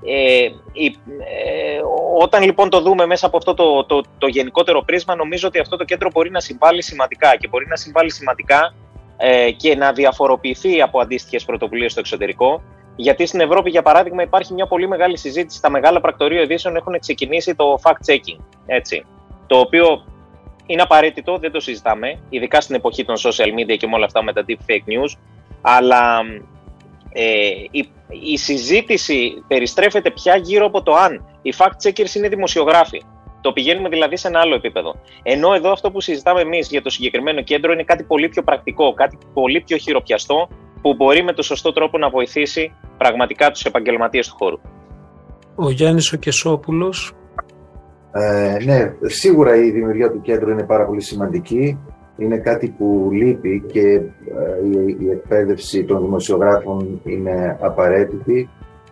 [0.05, 0.51] Ε, ε,
[2.19, 5.77] όταν λοιπόν το δούμε μέσα από αυτό το, το, το γενικότερο πρίσμα, νομίζω ότι αυτό
[5.77, 8.73] το κέντρο μπορεί να συμβάλλει σημαντικά και μπορεί να συμβάλλει σημαντικά
[9.17, 12.61] ε, και να διαφοροποιηθεί από αντίστοιχες πρωτοβουλίες στο εξωτερικό.
[13.01, 15.61] Γιατί στην Ευρώπη, για παράδειγμα, υπάρχει μια πολύ μεγάλη συζήτηση.
[15.61, 18.39] Τα μεγάλα πρακτορείο ειδήσεων έχουν ξεκινήσει το fact-checking.
[18.65, 19.05] Έτσι.
[19.47, 20.03] Το οποίο
[20.65, 24.23] είναι απαραίτητο, δεν το συζητάμε, ειδικά στην εποχή των social media και με όλα αυτά
[24.23, 25.17] με τα deep fake news.
[25.61, 26.19] Αλλά
[27.11, 27.23] ε,
[27.71, 33.01] η, η συζήτηση περιστρέφεται πια γύρω από το αν οι fact-checkers είναι δημοσιογράφοι.
[33.41, 34.95] Το πηγαίνουμε δηλαδή σε ένα άλλο επίπεδο.
[35.23, 38.93] Ενώ εδώ αυτό που συζητάμε εμείς για το συγκεκριμένο κέντρο είναι κάτι πολύ πιο πρακτικό,
[38.93, 40.47] κάτι πολύ πιο χειροπιαστό,
[40.81, 44.59] που μπορεί με το σωστό τρόπο να βοηθήσει πραγματικά τους επαγγελματίες του χώρου.
[45.55, 47.13] Ο Γιάννης ο Κεσόπουλος.
[48.11, 51.79] Ε, ναι, σίγουρα η δημιουργία του κέντρου είναι πάρα πολύ σημαντική.
[52.17, 54.01] Είναι κάτι που λείπει και ε,
[54.99, 58.49] η εκπαίδευση των δημοσιογράφων είναι απαραίτητη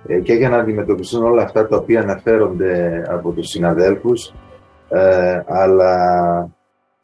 [0.08, 4.34] ε, και για να αντιμετωπιστούν όλα αυτά τα οποία αναφέρονται από τους συναδέλφους
[4.89, 5.95] ε, αλλά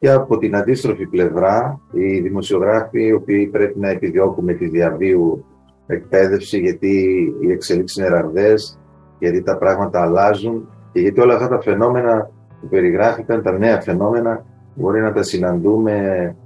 [0.04, 5.44] και από την αντίστροφη πλευρά οι δημοσιογράφοι οι οποίοι πρέπει να επιδιώκουμε τη διαβίου
[5.86, 6.96] εκπαίδευση γιατί
[7.40, 8.80] οι εξελίξεις είναι ραβδές,
[9.18, 14.44] γιατί τα πράγματα αλλάζουν και γιατί όλα αυτά τα φαινόμενα που περιγράφηκαν, τα νέα φαινόμενα
[14.74, 16.36] μπορεί να τα συναντούμε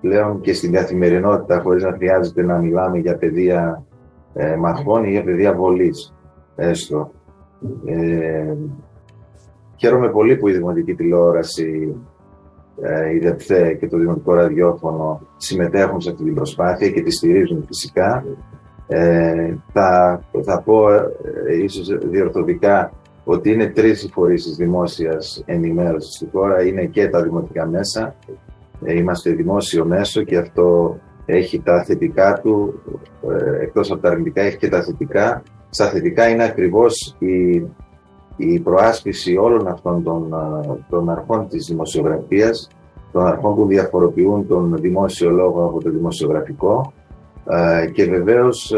[0.00, 3.84] πλέον και στην καθημερινότητα χωρίς να χρειάζεται να μιλάμε για παιδεία
[4.34, 6.14] ε, μαχών ή για παιδεία βολής
[6.56, 7.10] έστω.
[7.84, 8.54] Ε,
[9.76, 12.17] χαίρομαι πολύ που η δημοτική τηλεόραση, ε,
[13.14, 18.24] η ΔΕΠΘΕ και το δημοτικό ραδιόφωνο συμμετέχουν σε αυτή την προσπάθεια και τη στηρίζουν φυσικά.
[18.86, 21.08] Ε, θα, θα πω ε,
[21.62, 22.92] ίσως διορθωτικά
[23.24, 28.14] ότι είναι τρεις οι φορείς της δημόσιας ενημέρωσης στη χώρα, είναι και τα δημοτικά μέσα.
[28.84, 32.82] Ε, είμαστε δημόσιο μέσο και αυτό έχει τα θετικά του,
[33.30, 35.42] ε, εκτός από τα αρνητικά έχει και τα θετικά.
[35.70, 37.62] Στα θετικά είναι ακριβώς η,
[38.40, 40.34] η προάσπιση όλων αυτών των,
[40.90, 42.68] των αρχών της δημοσιογραφίας,
[43.12, 46.92] των αρχών που διαφοροποιούν τον δημόσιο λόγο από το δημοσιογραφικό
[47.92, 48.74] και βεβαίως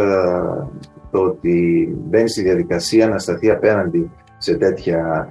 [1.10, 5.28] το ότι μπαίνει στη διαδικασία να σταθεί απέναντι σε τέτοια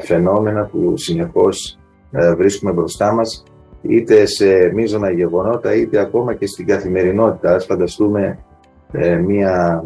[0.00, 1.78] φαινόμενα που συνεχώς
[2.36, 3.44] βρίσκουμε μπροστά μας
[3.82, 7.54] είτε σε μείζωνα γεγονότα είτε ακόμα και στην καθημερινότητα.
[7.54, 8.38] Ας φανταστούμε
[8.92, 9.84] ε, μια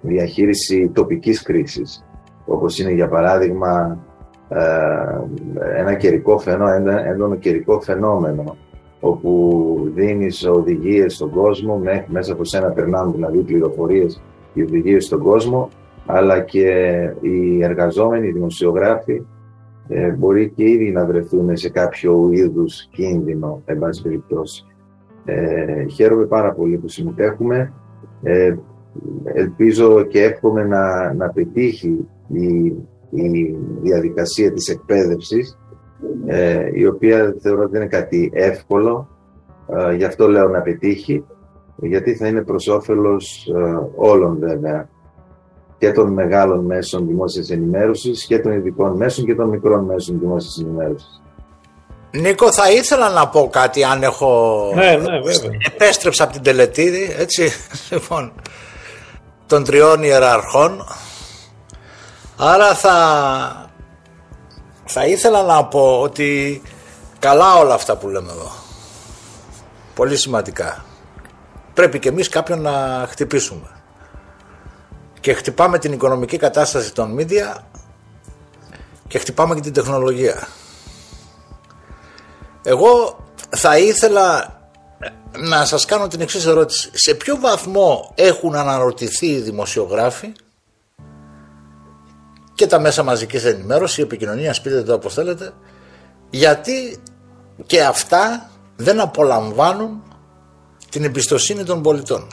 [0.00, 2.04] διαχείριση τοπικής κρίσης
[2.46, 3.98] όπως είναι για παράδειγμα
[5.76, 8.56] ένα καιρικό φαινόμενο, ένα έντονο καιρικό φαινόμενο
[9.00, 14.22] όπου δίνεις οδηγίες στον κόσμο, μέσα από σένα περνάνε δηλαδή πληροφορίες
[14.54, 15.68] και οδηγίες στον κόσμο
[16.06, 16.68] αλλά και
[17.20, 19.22] οι εργαζόμενοι, οι δημοσιογράφοι
[19.88, 24.64] ε, μπορεί και ήδη να βρεθούν σε κάποιο είδους κίνδυνο, εν πάση περιπτώσει.
[25.24, 27.72] Ε, χαίρομαι πάρα πολύ που συμμετέχουμε.
[28.22, 28.54] Ε,
[29.24, 32.46] ελπίζω και εύχομαι να, να πετύχει η,
[33.10, 35.58] η διαδικασία της εκπαίδευσης,
[36.26, 39.08] ε, η οποία θεωρώ ότι είναι κάτι εύκολο,
[39.76, 41.24] ε, γι' αυτό λέω να πετύχει,
[41.76, 44.88] γιατί θα είναι προς όφελος ε, όλων βέβαια
[45.78, 50.64] και των μεγάλων μέσων δημόσιας ενημέρωσης και των ειδικών μέσων και των μικρών μέσων δημόσιας
[50.64, 51.22] ενημέρωσης.
[52.10, 54.72] Νίκο, θα ήθελα να πω κάτι αν έχω.
[54.74, 55.50] Ναι, ναι, βέβαια.
[55.72, 57.50] Επέστρεψα από την τελετήδη, έτσι.
[57.92, 58.32] Λοιπόν,
[59.48, 60.86] των τριών ιεραρχών.
[62.36, 63.70] Άρα θα,
[64.84, 66.62] θα ήθελα να πω ότι
[67.18, 68.50] καλά όλα αυτά που λέμε εδώ.
[69.94, 70.84] Πολύ σημαντικά.
[71.74, 73.68] Πρέπει και εμείς κάποιον να χτυπήσουμε
[75.20, 77.60] και χτυπάμε την οικονομική κατάσταση των media
[79.08, 80.48] και χτυπάμε και την τεχνολογία.
[82.62, 84.57] Εγώ θα ήθελα
[85.38, 86.90] να σας κάνω την εξής ερώτηση.
[86.92, 90.32] Σε ποιο βαθμό έχουν αναρωτηθεί οι δημοσιογράφοι
[92.54, 95.52] και τα μέσα μαζικής ενημέρωσης, η επικοινωνία, σπίτι το όπως θέλετε,
[96.30, 97.02] γιατί
[97.66, 100.02] και αυτά δεν απολαμβάνουν
[100.90, 102.26] την εμπιστοσύνη των πολιτών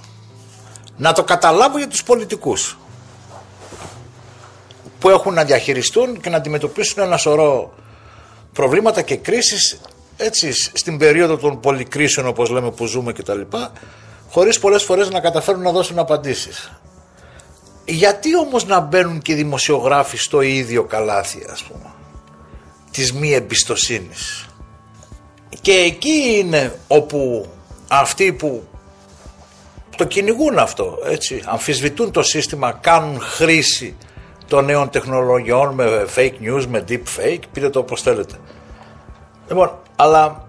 [0.97, 2.77] να το καταλάβω για τους πολιτικούς
[4.99, 7.73] που έχουν να διαχειριστούν και να αντιμετωπίσουν ένα σωρό
[8.53, 9.79] προβλήματα και κρίσεις
[10.17, 13.71] έτσι στην περίοδο των πολυκρίσεων όπως λέμε που ζούμε και τα λοιπά
[14.29, 16.71] χωρίς πολλές φορές να καταφέρουν να δώσουν απαντήσεις.
[17.85, 21.93] Γιατί όμως να μπαίνουν και οι δημοσιογράφοι στο ίδιο καλάθι ας πούμε
[22.95, 24.47] της μη εμπιστοσύνης;
[25.61, 27.47] Και εκεί είναι όπου
[27.87, 28.67] αυτοί που
[29.97, 33.95] το κυνηγούν αυτό, έτσι, αμφισβητούν το σύστημα, κάνουν χρήση
[34.47, 38.35] των νέων τεχνολογιών με fake news, με deep fake, πείτε το όπως θέλετε.
[39.47, 40.47] Λοιπόν, αλλά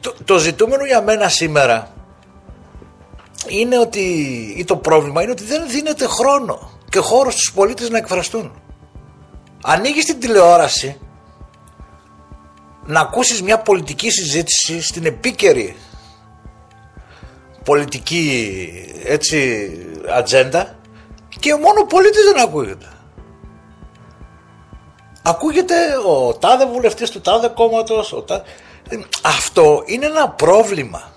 [0.00, 1.92] το, το ζητούμενο για μένα σήμερα
[3.48, 4.00] είναι ότι,
[4.56, 8.52] ή το πρόβλημα είναι ότι δεν δίνεται χρόνο και χώρο στους πολίτες να εκφραστούν.
[9.62, 10.98] Ανοίγεις την τηλεόραση
[12.84, 15.76] να ακούσεις μια πολιτική συζήτηση στην επίκαιρη
[17.64, 18.68] πολιτική
[19.04, 19.70] έτσι
[20.16, 20.78] ατζέντα
[21.40, 22.86] και μόνο ο πολίτης δεν ακούγεται.
[25.28, 25.74] Ακούγεται
[26.06, 28.12] ο τάδε βουλευτής του τάδε κόμματος.
[28.12, 28.42] Ο τάδε...
[29.22, 31.12] Αυτό είναι ένα πρόβλημα.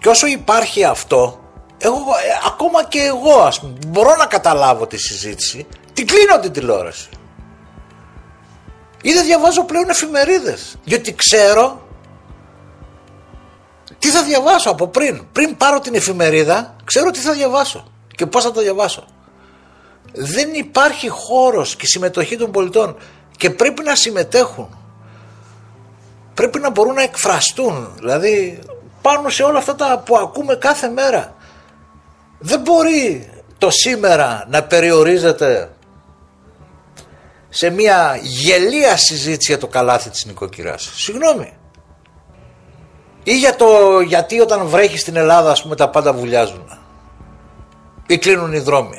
[0.00, 1.40] Και όσο υπάρχει αυτό,
[1.78, 6.52] εγώ, ε, ακόμα και εγώ ας πούμε, μπορώ να καταλάβω τη συζήτηση, την κλείνω την
[6.52, 7.08] τηλεόραση.
[9.02, 11.82] Ή δεν διαβάζω πλέον εφημερίδες, γιατί ξέρω
[13.98, 15.26] τι θα διαβάσω από πριν.
[15.32, 19.04] Πριν πάρω την εφημερίδα, ξέρω τι θα διαβάσω και πώς θα το διαβάσω.
[20.12, 22.96] Δεν υπάρχει χώρος και συμμετοχή των πολιτών
[23.36, 24.78] και πρέπει να συμμετέχουν.
[26.34, 27.92] Πρέπει να μπορούν να εκφραστούν.
[27.96, 28.58] Δηλαδή
[29.02, 31.34] πάνω σε όλα αυτά τα που ακούμε κάθε μέρα.
[32.38, 35.70] Δεν μπορεί το σήμερα να περιορίζεται
[37.48, 40.90] σε μια γελία συζήτηση για το καλάθι της νοικοκυράς.
[40.94, 41.52] Συγγνώμη.
[43.22, 46.78] Ή για το γιατί όταν βρέχεις στην Ελλάδα ας πούμε τα πάντα βουλιάζουν.
[48.06, 48.98] Ή κλείνουν οι δρόμοι.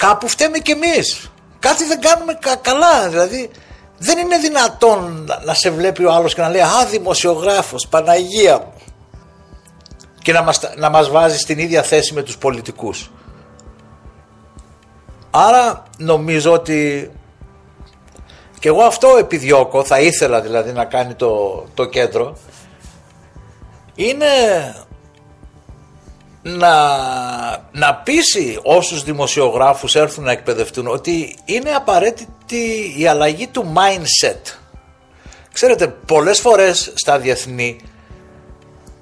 [0.00, 1.30] Κάπου φταίμε κι εμείς.
[1.58, 3.08] Κάτι δεν κάνουμε καλά.
[3.08, 3.50] Δηλαδή
[3.98, 8.72] δεν είναι δυνατόν να σε βλέπει ο άλλος και να λέει «Α, δημοσιογράφος, Παναγία μου»
[10.22, 13.10] και να μας, να μας βάζει στην ίδια θέση με τους πολιτικούς.
[15.30, 17.10] Άρα νομίζω ότι
[18.58, 22.36] και εγώ αυτό επιδιώκω, θα ήθελα δηλαδή να κάνει το, το κέντρο,
[23.94, 24.26] είναι
[26.42, 26.72] να,
[27.72, 34.58] να πείσει όσους δημοσιογράφους έρθουν να εκπαιδευτούν ότι είναι απαραίτητη η αλλαγή του mindset.
[35.52, 37.80] Ξέρετε, πολλές φορές στα διεθνή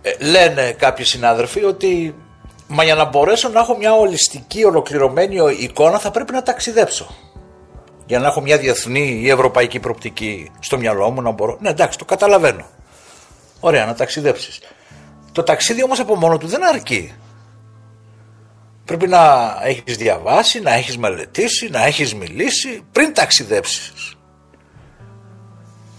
[0.02, 2.14] ε, λένε κάποιοι συνάδελφοι ότι
[2.66, 7.16] μα για να μπορέσω να έχω μια ολιστική ολοκληρωμένη εικόνα θα πρέπει να ταξιδέψω.
[8.06, 11.56] Για να έχω μια διεθνή ή ευρωπαϊκή προπτική στο μυαλό μου να μπορώ.
[11.60, 12.66] Ναι εντάξει το καταλαβαίνω.
[13.60, 14.60] Ωραία να ταξιδέψεις.
[15.32, 17.14] Το ταξίδι όμως από μόνο του δεν αρκεί.
[18.88, 23.92] Πρέπει να έχεις διαβάσει, να έχεις μελετήσει, να έχεις μιλήσει πριν ταξιδέψεις.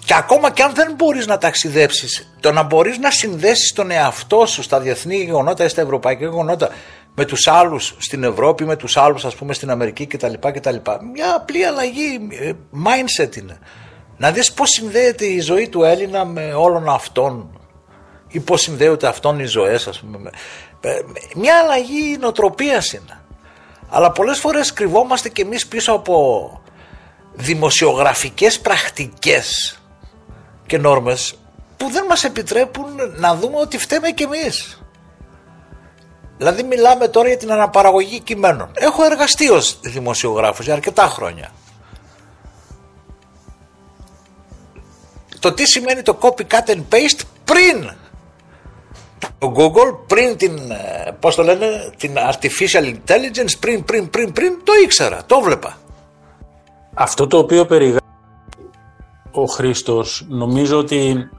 [0.05, 4.45] Και ακόμα και αν δεν μπορείς να ταξιδέψεις, το να μπορείς να συνδέσεις τον εαυτό
[4.45, 6.69] σου στα διεθνή γεγονότα ή στα ευρωπαϊκά γεγονότα
[7.15, 10.33] με τους άλλους στην Ευρώπη, με τους άλλους ας πούμε στην Αμερική κτλ.
[10.39, 10.75] κτλ.
[11.13, 12.51] Μια απλή αλλαγή ε,
[12.85, 13.59] mindset είναι.
[14.17, 17.59] Να δεις πώς συνδέεται η ζωή του Έλληνα με όλων αυτών
[18.27, 20.29] ή πώς συνδέονται αυτών οι ζωές ας πούμε.
[21.35, 23.21] Μια αλλαγή νοοτροπίας είναι.
[23.89, 26.61] Αλλά πολλές φορές κρυβόμαστε και εμείς πίσω από
[27.33, 29.79] δημοσιογραφικές πρακτικές
[30.65, 31.39] και νόρμες
[31.77, 34.81] που δεν μας επιτρέπουν να δούμε ότι φταίμε κι εμείς.
[36.37, 38.71] Δηλαδή μιλάμε τώρα για την αναπαραγωγή κειμένων.
[38.73, 41.51] Έχω εργαστεί ως δημοσιογράφος για αρκετά χρόνια.
[45.39, 47.91] Το τι σημαίνει το copy cut and paste πριν
[49.37, 51.65] το Google, πριν την, ε, πώς το λένε,
[51.97, 55.77] την artificial intelligence, πριν, πριν, πριν, πριν, το ήξερα, το βλέπα.
[56.93, 58.03] Αυτό το οποίο περιγράφει
[59.31, 61.29] ο Χρήστος νομίζω ότι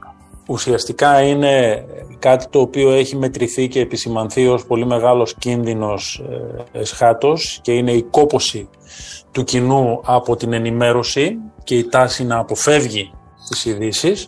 [0.47, 1.85] ουσιαστικά είναι
[2.19, 6.23] κάτι το οποίο έχει μετρηθεί και επισημανθεί ως πολύ μεγάλος κίνδυνος
[6.73, 8.69] ε, εσχάτος και είναι η κόποση
[9.31, 13.11] του κοινού από την ενημέρωση και η τάση να αποφεύγει
[13.49, 14.27] τις ειδήσεις.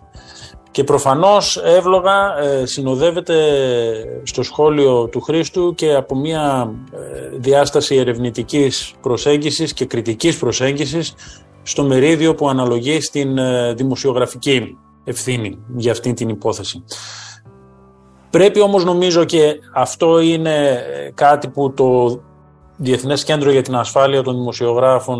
[0.74, 3.36] Και προφανώς εύλογα ε, συνοδεύεται
[4.24, 11.14] στο σχόλιο του Χρήστου και από μια ε, διάσταση ερευνητικής προσέγγισης και κριτικής προσέγγισης
[11.64, 16.84] στο μερίδιο που αναλογεί στην ε, δημοσιογραφική ευθύνη για αυτή την υπόθεση.
[18.30, 22.20] Πρέπει όμως νομίζω και αυτό είναι ε, κάτι που το
[22.78, 25.20] Διεθνές Κέντρο για την Ασφάλεια των Δημοσιογράφων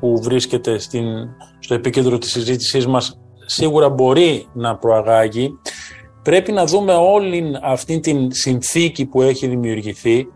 [0.00, 1.04] που βρίσκεται στην,
[1.58, 5.58] στο επίκεντρο της συζήτησής μας σίγουρα μπορεί να προαγάγει.
[6.22, 10.26] Πρέπει να δούμε όλη αυτή την συνθήκη που έχει δημιουργηθεί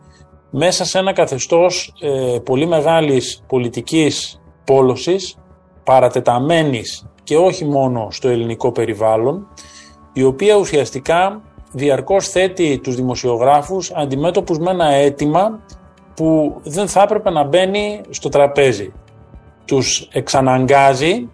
[0.51, 5.37] μέσα σε ένα καθεστώς ε, πολύ μεγάλης πολιτικής πόλωσης
[5.85, 9.47] παρατεταμένης και όχι μόνο στο ελληνικό περιβάλλον,
[10.13, 11.43] η οποία ουσιαστικά
[11.73, 15.61] διαρκώς θέτει τους δημοσιογράφους αντιμέτωπους με ένα αίτημα
[16.15, 18.93] που δεν θα έπρεπε να μπαίνει στο τραπέζι.
[19.65, 21.29] Τους εξαναγκάζει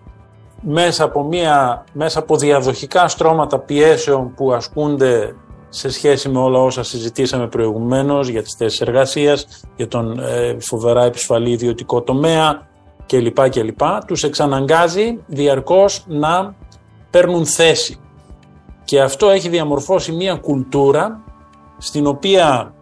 [0.61, 5.35] μέσα από, μια, μέσα από διαδοχικά στρώματα πιέσεων που ασκούνται
[5.69, 11.05] σε σχέση με όλα όσα συζητήσαμε προηγουμένως για τις θέσεις εργασίας, για τον ε, φοβερά
[11.05, 12.66] επισφαλή ιδιωτικό τομέα
[13.07, 13.49] κλπ.
[13.49, 13.81] κλπ.
[14.07, 16.55] Τους εξαναγκάζει διαρκώς να
[17.11, 18.01] παίρνουν θέση.
[18.85, 21.21] Και αυτό έχει διαμορφώσει μια κουλτούρα
[21.79, 22.75] στην οποία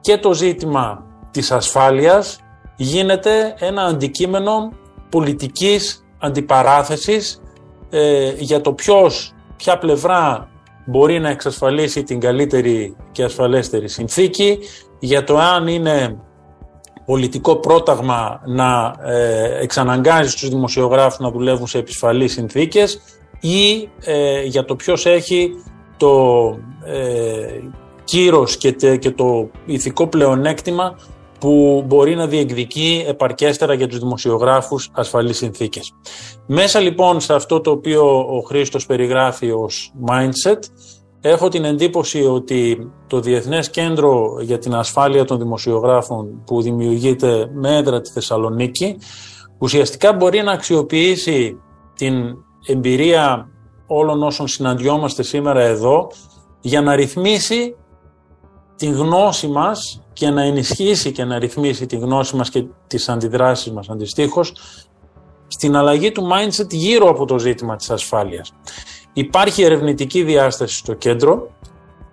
[0.00, 2.40] και το ζήτημα της ασφάλειας
[2.76, 4.72] γίνεται ένα αντικείμενο
[5.10, 7.42] πολιτικής αντιπαράθεσης
[7.90, 10.48] ε, για το ποιος, ποια πλευρά
[10.86, 14.58] μπορεί να εξασφαλίσει την καλύτερη και ασφαλέστερη συνθήκη,
[14.98, 16.18] για το αν είναι
[17.04, 23.00] πολιτικό πρόταγμα να ε, εξαναγκάζει τους δημοσιογράφους να δουλεύουν σε επισφαλείς συνθήκες
[23.40, 25.50] ή ε, για το ποιος έχει
[25.96, 26.44] το
[26.84, 27.60] ε,
[28.04, 30.96] κύρος και, και το ηθικό πλεονέκτημα
[31.38, 35.92] που μπορεί να διεκδικεί επαρκέστερα για τους δημοσιογράφους ασφαλείς συνθήκες.
[36.46, 40.58] Μέσα λοιπόν σε αυτό το οποίο ο Χρήστος περιγράφει ως mindset,
[41.20, 47.76] έχω την εντύπωση ότι το Διεθνές Κέντρο για την Ασφάλεια των Δημοσιογράφων που δημιουργείται με
[47.76, 48.96] έδρα τη Θεσσαλονίκη,
[49.58, 51.60] ουσιαστικά μπορεί να αξιοποιήσει
[51.94, 52.14] την
[52.66, 53.48] εμπειρία
[53.86, 56.10] όλων όσων συναντιόμαστε σήμερα εδώ
[56.60, 57.76] για να ρυθμίσει
[58.78, 63.72] την γνώση μας και να ενισχύσει και να ρυθμίσει τη γνώση μας και τις αντιδράσεις
[63.72, 64.52] μας αντιστοίχως
[65.48, 68.52] στην αλλαγή του mindset γύρω από το ζήτημα της ασφάλειας.
[69.12, 71.50] Υπάρχει ερευνητική διάσταση στο κέντρο.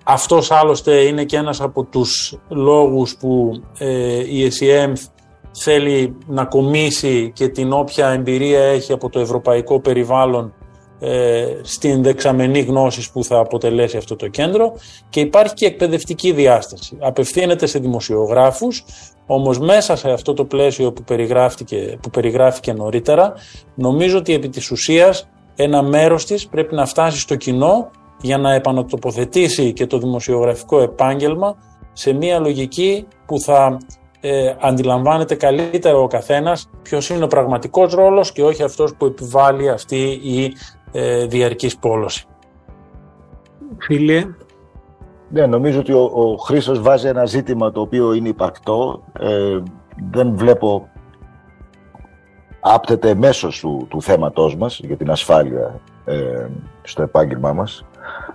[0.04, 4.94] Αυτός άλλωστε είναι και ένας από τους λόγους που ε, η SEM
[5.52, 10.65] θέλει να κομίσει και την όποια εμπειρία έχει από το ευρωπαϊκό περιβάλλον ε,
[11.62, 14.74] στην δεξαμενή γνώσης που θα αποτελέσει αυτό το κέντρο
[15.10, 16.98] και υπάρχει και εκπαιδευτική διάσταση.
[17.00, 18.84] Απευθύνεται σε δημοσιογράφους,
[19.26, 23.34] όμως μέσα σε αυτό το πλαίσιο που, περιγράφηκε, που περιγράφηκε νωρίτερα,
[23.76, 28.54] νομίζω ότι επί της ουσίας ένα μέρος της πρέπει να φτάσει στο κοινό για να
[28.54, 31.56] επανατοποθετήσει και το δημοσιογραφικό επάγγελμα
[31.94, 33.78] σε μια λογική που θα
[34.22, 39.70] ε, αντιλαμβάνεται καλύτερα ο καθένας ποιος είναι ο πραγματικός ρόλος και όχι αυτός που επιβάλλει
[39.70, 40.54] αυτή η
[40.98, 42.26] ε, διαρκής πόλωση.
[43.78, 44.26] Φίλε.
[45.30, 49.04] Ναι, νομίζω ότι ο, ο Χρήστος βάζει ένα ζήτημα το οποίο είναι υπαρκτό.
[49.20, 49.60] Ε,
[50.12, 50.90] δεν βλέπω
[52.60, 56.48] άπτεται μέσω του, του θέματός μας για την ασφάλεια ε,
[56.82, 57.86] στο επάγγελμά μας,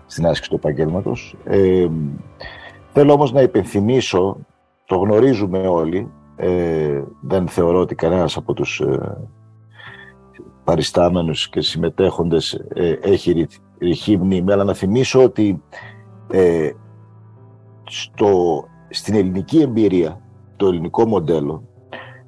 [0.06, 1.36] στην άσκηση του επαγγέλματος.
[1.44, 1.88] Ε,
[2.92, 4.36] θέλω όμως να υπενθυμίσω,
[4.86, 9.16] το γνωρίζουμε όλοι, ε, δεν θεωρώ ότι κανένας από τους ε,
[10.70, 13.46] παριστάμενους και συμμετέχοντες ε, έχει
[13.78, 15.62] ρηχή μνήμη, αλλά να θυμίσω ότι
[16.30, 16.70] ε,
[17.84, 20.20] στο, στην ελληνική εμπειρία,
[20.56, 21.62] το ελληνικό μοντέλο,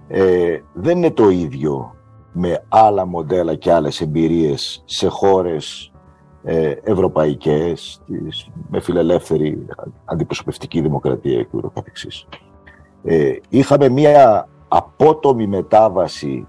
[0.09, 1.95] ε, δεν είναι το ίδιο
[2.33, 5.93] με άλλα μοντέλα και άλλες εμπειρίες σε χώρες
[6.43, 8.03] ε, ευρωπαϊκές,
[8.71, 9.67] με φιλελεύθερη
[10.05, 11.73] αντιπροσωπευτική δημοκρατία και ούτω
[13.05, 16.47] ε, είχαμε μία απότομη μετάβαση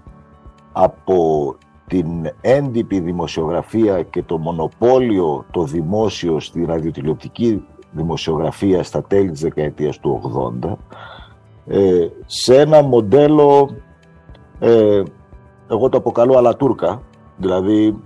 [0.72, 2.06] από την
[2.40, 10.20] έντυπη δημοσιογραφία και το μονοπόλιο το δημόσιο στη ραδιοτηλεοπτική δημοσιογραφία στα τέλη της δεκαετίας του
[10.62, 10.72] 80
[11.66, 13.76] ε, σε ένα μοντέλο
[14.58, 15.02] ε,
[15.70, 17.02] εγώ το αποκαλώ αλατούρκα
[17.36, 17.98] δηλαδή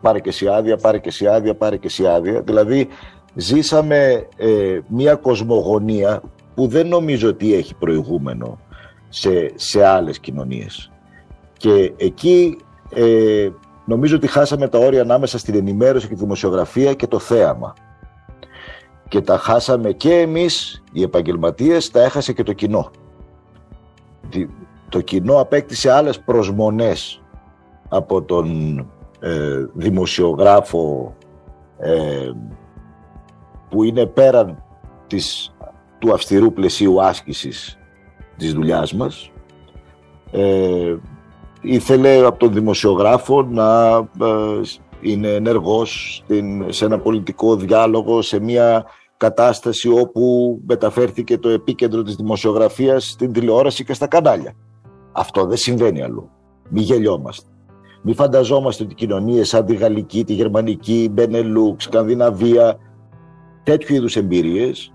[0.00, 2.88] πάρε και εσύ άδεια, πάρε και εσύ άδεια, πάρε και εσύ άδεια δηλαδή
[3.34, 6.22] ζήσαμε ε, μια κοσμογονία
[6.54, 8.58] που δεν νομίζω ότι έχει προηγούμενο
[9.08, 10.90] σε, σε άλλες κοινωνίες.
[11.56, 12.58] Και εκεί
[12.94, 13.50] ε,
[13.84, 17.74] νομίζω ότι χάσαμε τα όρια ανάμεσα στην ενημέρωση και τη δημοσιογραφία και το θέαμα.
[19.08, 22.90] Και τα χάσαμε και εμείς οι επαγγελματίες, τα έχασε και το κοινό.
[24.88, 27.22] Το κοινό απέκτησε άλλες προσμονές
[27.88, 28.78] από τον
[29.20, 31.14] ε, δημοσιογράφο
[31.78, 32.30] ε,
[33.68, 34.62] που είναι πέραν
[35.06, 35.54] της,
[35.98, 37.78] του αυστηρού πλαισίου άσκησης
[38.36, 39.30] της δουλειάς μας
[40.30, 40.96] ε,
[41.62, 44.60] ήθελε από τον δημοσιογράφο να ε,
[45.00, 46.22] είναι ενεργός
[46.68, 48.84] σε ένα πολιτικό διάλογο, σε μια
[49.16, 54.54] κατάσταση όπου μεταφέρθηκε το επίκεντρο της δημοσιογραφίας στην τηλεόραση και στα κανάλια.
[55.12, 56.30] Αυτό δεν συμβαίνει αλλού.
[56.68, 57.46] Μη γελιόμαστε.
[58.02, 62.78] Μη φανταζόμαστε ότι κοινωνίες σαν τη Γαλλική, τη Γερμανική, η Μπενελούκ, Σκανδιναβία,
[63.62, 64.92] τέτοιου είδους εμπειρίες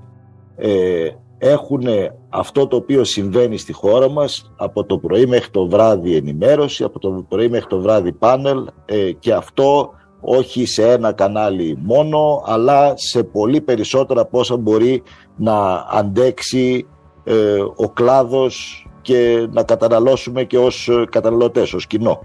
[0.55, 1.83] ε, έχουν
[2.29, 6.99] αυτό το οποίο συμβαίνει στη χώρα μας από το πρωί μέχρι το βράδυ ενημέρωση, από
[6.99, 9.89] το πρωί μέχρι το βράδυ πάνελ ε, και αυτό
[10.21, 15.03] όχι σε ένα κανάλι μόνο αλλά σε πολύ περισσότερα πόσα μπορεί
[15.35, 16.87] να αντέξει
[17.23, 22.19] ε, ο κλάδος και να καταναλώσουμε και ως καταναλωτές, ως κοινό.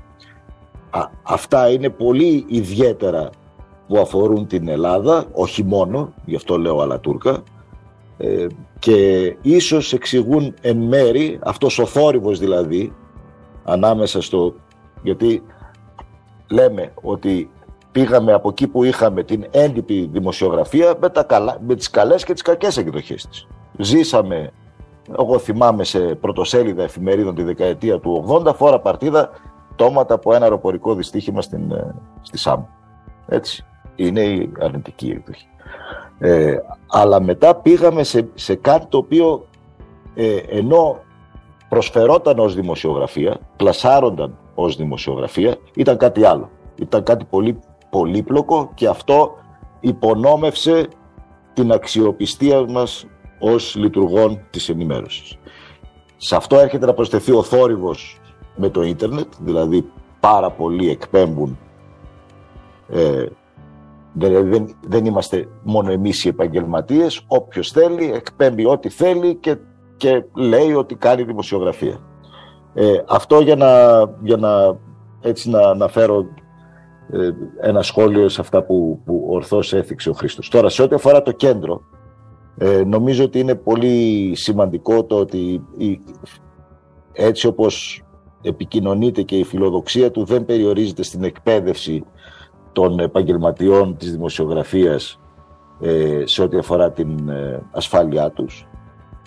[1.22, 3.30] αυτά είναι πολύ ιδιαίτερα
[3.86, 7.42] που αφορούν την Ελλάδα, όχι μόνο, γι' αυτό λέω αλλά Τούρκα,
[8.16, 8.46] ε,
[8.78, 12.92] και ίσως εξηγούν εν μέρη αυτός ο θόρυβος δηλαδή
[13.64, 14.54] ανάμεσα στο...
[15.02, 15.42] γιατί
[16.50, 17.50] λέμε ότι
[17.92, 22.32] πήγαμε από εκεί που είχαμε την έντυπη δημοσιογραφία με, τα καλά, με τις καλές και
[22.32, 23.46] τις κακές εκδοχές της.
[23.78, 24.50] Ζήσαμε,
[25.18, 29.30] εγώ θυμάμαι σε πρωτοσέλιδα εφημερίδων τη δεκαετία του 80 φορά παρτίδα
[29.76, 32.62] τόματα από ένα αεροπορικό δυστύχημα στην, ε, στη ΣΑΜ.
[33.26, 33.64] Έτσι.
[33.96, 35.46] Είναι η αρνητική εκδοχή.
[36.18, 36.56] Ε,
[36.86, 39.46] αλλά μετά πήγαμε σε, σε κάτι το οποίο
[40.14, 41.00] ε, ενώ
[41.68, 46.50] προσφερόταν ως δημοσιογραφία, πλασάρονταν ως δημοσιογραφία, ήταν κάτι άλλο.
[46.74, 47.58] Ήταν κάτι πολύ
[47.90, 49.32] πολύπλοκο και αυτό
[49.80, 50.88] υπονόμευσε
[51.52, 53.06] την αξιοπιστία μας
[53.38, 55.38] ως λειτουργών της ενημέρωσης.
[56.16, 58.20] Σε αυτό έρχεται να προσθεθεί ο θόρυβος
[58.56, 59.90] με το ίντερνετ, δηλαδή
[60.20, 61.58] πάρα πολλοί εκπέμπουν
[62.88, 63.26] ε,
[64.12, 69.56] δεν, δεν, δεν είμαστε μόνο εμείς οι επαγγελματίες, όποιος θέλει εκπέμπει ό,τι θέλει και,
[69.96, 72.00] και λέει ότι κάνει δημοσιογραφία.
[72.74, 74.78] Ε, αυτό για να, για να,
[75.20, 76.24] έτσι να αναφέρω
[77.12, 80.48] ε, ένα σχόλιο σε αυτά που, που ορθώς έθιξε ο Χρήστος.
[80.48, 81.82] Τώρα, σε ό,τι αφορά το κέντρο,
[82.58, 86.00] ε, νομίζω ότι είναι πολύ σημαντικό το ότι η,
[87.12, 88.04] έτσι όπως
[88.42, 92.04] επικοινωνείται και η φιλοδοξία του δεν περιορίζεται στην εκπαίδευση
[92.72, 95.20] των επαγγελματιών της δημοσιογραφίας
[95.84, 98.66] ε, σε ό,τι αφορά την ε, ασφάλειά τους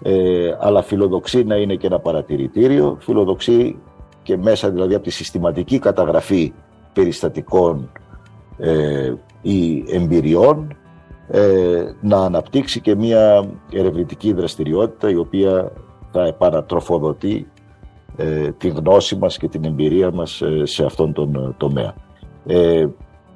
[0.03, 3.79] ε, αλλά φιλοδοξεί να είναι και ένα παρατηρητήριο φιλοδοξεί
[4.23, 6.53] και μέσα δηλαδή από τη συστηματική καταγραφή
[6.93, 7.91] περιστατικών
[9.41, 10.77] ή εμπειριών
[12.01, 15.71] να αναπτύξει και μια ερευνητική δραστηριότητα η οποία
[16.11, 17.51] θα επανατροφοδοτεί
[18.57, 21.93] τη γνώση μας και την εμπειρία μας σε αυτόν τον τομέα.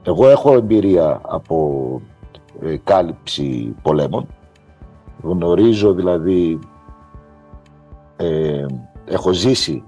[0.03, 2.01] Εγώ έχω εμπειρία από
[2.61, 4.27] ε, κάλυψη πολέμων.
[5.21, 6.59] Γνωρίζω δηλαδή,
[8.17, 8.65] ε,
[9.05, 9.83] έχω ζήσει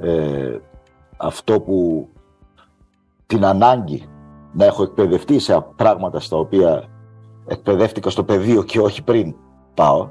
[0.00, 0.58] ε,
[1.16, 2.08] αυτό που
[3.26, 4.08] την ανάγκη
[4.52, 6.84] να έχω εκπαιδευτεί σε πράγματα στα οποία
[7.46, 9.34] εκπαιδεύτηκα στο πεδίο και όχι πριν
[9.74, 10.08] πάω.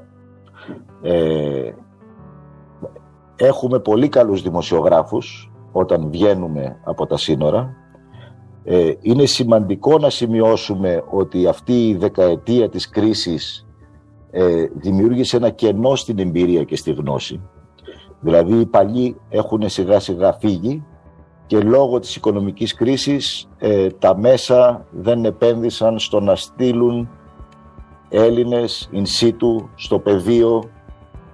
[1.02, 1.72] Ε,
[3.36, 7.76] έχουμε πολύ καλούς δημοσιογράφους όταν βγαίνουμε από τα σύνορα
[8.68, 13.66] ε, είναι σημαντικό να σημειώσουμε ότι αυτή η δεκαετία της κρίσης
[14.30, 17.40] ε, δημιούργησε ένα κενό στην εμπειρία και στη γνώση.
[18.20, 20.84] Δηλαδή οι παλιοί έχουν σιγά σιγά φύγει
[21.46, 27.08] και λόγω της οικονομικής κρίσης ε, τα μέσα δεν επένδυσαν στο να στείλουν
[28.08, 30.62] Έλληνες in situ στο πεδίο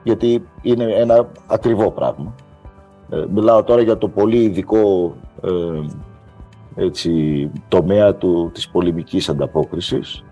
[0.02, 2.34] γιατί είναι ένα ακριβό πράγμα.
[3.10, 5.14] Ε, μιλάω τώρα για το πολύ ειδικό
[6.76, 10.24] έτσι, τομέα του, της πολεμικής ανταπόκρισης.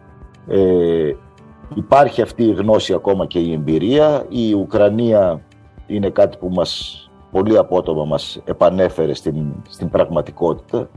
[0.49, 1.13] Ε,
[1.75, 4.25] υπάρχει αυτή η γνώση ακόμα και η εμπειρία.
[4.29, 5.41] Η Ουκρανία
[5.87, 10.89] είναι κάτι που μας πολύ απότομα μας επανέφερε στην, στην πραγματικότητα.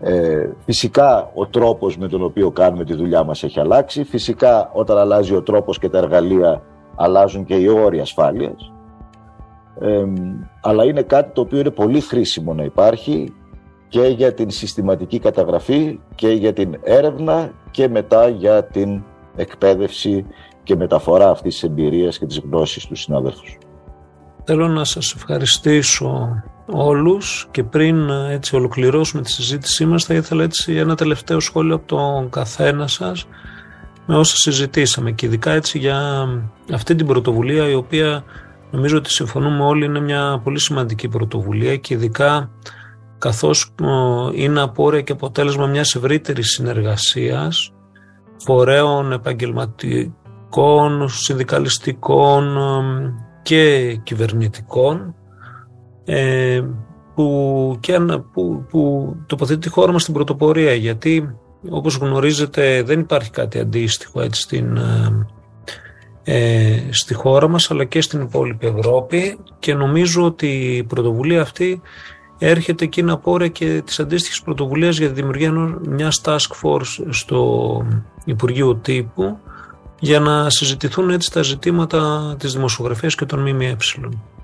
[0.00, 4.04] Ε, φυσικά ο τρόπος με τον οποίο κάνουμε τη δουλειά μας έχει αλλάξει.
[4.04, 6.62] Φυσικά όταν αλλάζει ο τρόπος και τα εργαλεία
[6.96, 8.72] αλλάζουν και οι όροι ασφάλειας.
[9.80, 10.04] Ε,
[10.60, 13.34] αλλά είναι κάτι το οποίο είναι πολύ χρήσιμο να υπάρχει
[13.90, 19.02] και για την συστηματική καταγραφή και για την έρευνα και μετά για την
[19.36, 20.26] εκπαίδευση
[20.62, 23.58] και μεταφορά αυτής της εμπειρίας και της γνώσης του συναδέλφους.
[24.44, 26.28] Θέλω να σας ευχαριστήσω
[26.66, 31.86] όλους και πριν έτσι ολοκληρώσουμε τη συζήτησή μας θα ήθελα έτσι ένα τελευταίο σχόλιο από
[31.86, 33.26] τον καθένα σας
[34.06, 36.28] με όσα συζητήσαμε και ειδικά έτσι για
[36.72, 38.24] αυτή την πρωτοβουλία η οποία
[38.70, 42.50] νομίζω ότι συμφωνούμε όλοι είναι μια πολύ σημαντική πρωτοβουλία και ειδικά
[43.20, 43.74] καθώς
[44.34, 47.72] είναι απόρρια και αποτέλεσμα μιας ευρύτερης συνεργασίας
[48.44, 52.56] φορέων επαγγελματικών, συνδικαλιστικών
[53.42, 55.14] και κυβερνητικών
[56.04, 56.60] ε,
[57.14, 57.98] που, και,
[58.32, 61.36] που, που τοποθετεί τη χώρα μας στην πρωτοπορία γιατί
[61.70, 64.78] όπως γνωρίζετε δεν υπάρχει κάτι αντίστοιχο έτσι στην,
[66.24, 71.80] ε, στη χώρα μας αλλά και στην υπόλοιπη Ευρώπη και νομίζω ότι η πρωτοβουλία αυτή
[72.48, 77.82] έρχεται εκεί να πόρε και τις αντίστοιχες πρωτοβουλίες για τη δημιουργία μιας task force στο
[78.24, 79.38] Υπουργείο Τύπου
[80.00, 83.76] για να συζητηθούν έτσι τα ζητήματα της δημοσιογραφίας και των ΜΜΕ.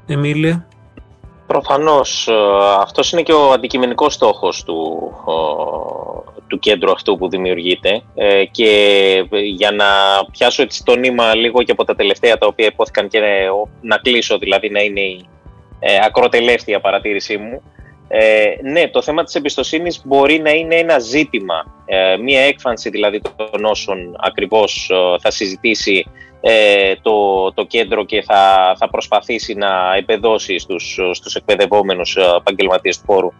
[0.07, 0.67] Εμίλια.
[1.47, 2.29] Προφανώς.
[2.29, 2.33] Ε,
[2.81, 5.13] αυτός είναι και ο αντικειμενικός στόχος του,
[6.47, 8.71] του κέντρου αυτού που δημιουργείται ε, και
[9.55, 9.85] για να
[10.33, 13.21] πιάσω έτσι το νήμα λίγο και από τα τελευταία τα οποία υπόθηκαν και
[13.81, 15.27] να κλείσω δηλαδή να είναι η
[15.79, 17.63] ε, ακροτελεύτια παρατήρησή μου
[18.09, 23.21] Ε, ναι, το θέμα της εμπιστοσύνης μπορεί να είναι ένα ζήτημα, ε, μία έκφανση δηλαδή
[23.21, 26.07] των όσων ακριβώς ε, θα συζητήσει
[26.41, 33.05] ε, το, το κέντρο και θα, θα προσπαθήσει να επεδώσει στους, στους εκπαιδευόμενους επαγγελματίες του
[33.07, 33.33] χώρου.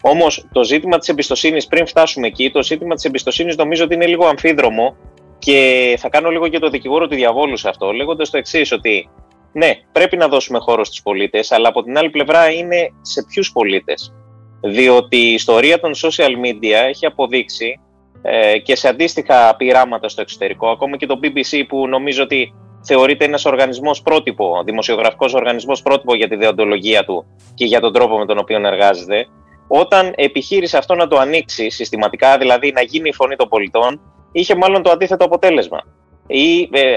[0.00, 4.06] Όμως το ζήτημα της εμπιστοσύνης, πριν φτάσουμε εκεί, το ζήτημα της εμπιστοσύνης νομίζω ότι είναι
[4.06, 4.96] λίγο αμφίδρομο
[5.38, 9.08] και θα κάνω λίγο και το δικηγόρο του διαβόλου σε αυτό, λέγοντας το εξής ότι
[9.54, 13.52] ναι, πρέπει να δώσουμε χώρο στους πολίτες, αλλά από την άλλη πλευρά είναι σε ποιους
[13.52, 14.14] πολίτες.
[14.60, 17.80] Διότι η ιστορία των social media έχει αποδείξει
[18.22, 23.24] ε, και σε αντίστοιχα πειράματα στο εξωτερικό, ακόμα και το BBC που νομίζω ότι θεωρείται
[23.24, 27.24] ένας οργανισμός πρότυπο, δημοσιογραφικός οργανισμός πρότυπο για τη δεοντολογία του
[27.54, 29.26] και για τον τρόπο με τον οποίο εργάζεται,
[29.68, 34.00] όταν επιχείρησε αυτό να το ανοίξει συστηματικά, δηλαδή να γίνει η φωνή των πολιτών,
[34.32, 35.80] είχε μάλλον το αντίθετο αποτέλεσμα.
[36.26, 36.96] Ή ε,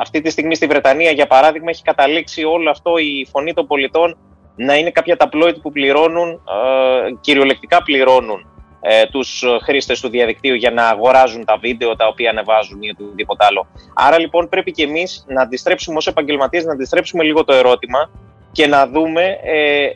[0.00, 4.16] αυτή τη στιγμή στη Βρετανία, για παράδειγμα, έχει καταλήξει όλο αυτό η φωνή των πολιτών
[4.56, 8.46] να είναι κάποια ταπλόιτ που πληρώνουν, ε, κυριολεκτικά πληρώνουν
[8.80, 13.44] ε, τους χρήστες του διαδικτύου για να αγοράζουν τα βίντεο τα οποία ανεβάζουν ή οτιδήποτε
[13.44, 13.66] άλλο.
[13.94, 18.10] Άρα λοιπόν πρέπει και εμείς να αντιστρέψουμε ως επαγγελματίες, να αντιστρέψουμε λίγο το ερώτημα
[18.52, 19.90] και να δούμε ε,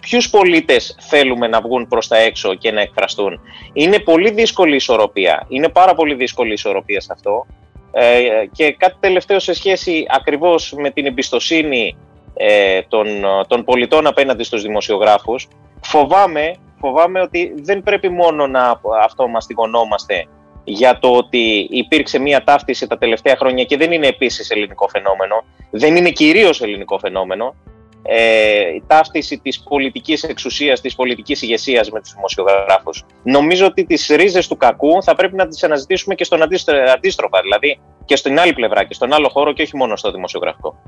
[0.00, 3.40] ποιους πολίτες θέλουμε να βγουν προς τα έξω και να εκφραστούν.
[3.72, 5.46] Είναι πολύ δύσκολη ισορροπία.
[5.48, 7.46] Είναι πάρα πολύ δύσκολη ισορροπία σε αυτό.
[7.92, 11.96] Ε, και κάτι τελευταίο σε σχέση ακριβώς με την εμπιστοσύνη
[12.34, 13.06] ε, των,
[13.46, 15.48] των πολιτών απέναντι στους δημοσιογράφους.
[15.82, 20.26] Φοβάμαι, φοβάμαι ότι δεν πρέπει μόνο να αυτό μαστιγωνόμαστε
[20.64, 25.44] για το ότι υπήρξε μια ταύτιση τα τελευταία χρόνια και δεν είναι επίσης ελληνικό φαινόμενο,
[25.70, 27.54] δεν είναι κυρίως ελληνικό φαινόμενο,
[28.02, 33.04] ε, η ταύτιση της πολιτικής εξουσίας, της πολιτικής ηγεσίας με τους δημοσιογράφους.
[33.22, 36.42] Νομίζω ότι τις ρίζες του κακού θα πρέπει να τις αναζητήσουμε και στον
[36.92, 40.82] αντίστροφα, δηλαδή και στην άλλη πλευρά και στον άλλο χώρο και όχι μόνο στο δημοσιογραφικό.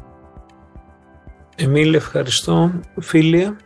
[1.56, 2.70] Εμίλ, ευχαριστώ.
[3.00, 3.56] Φίλια.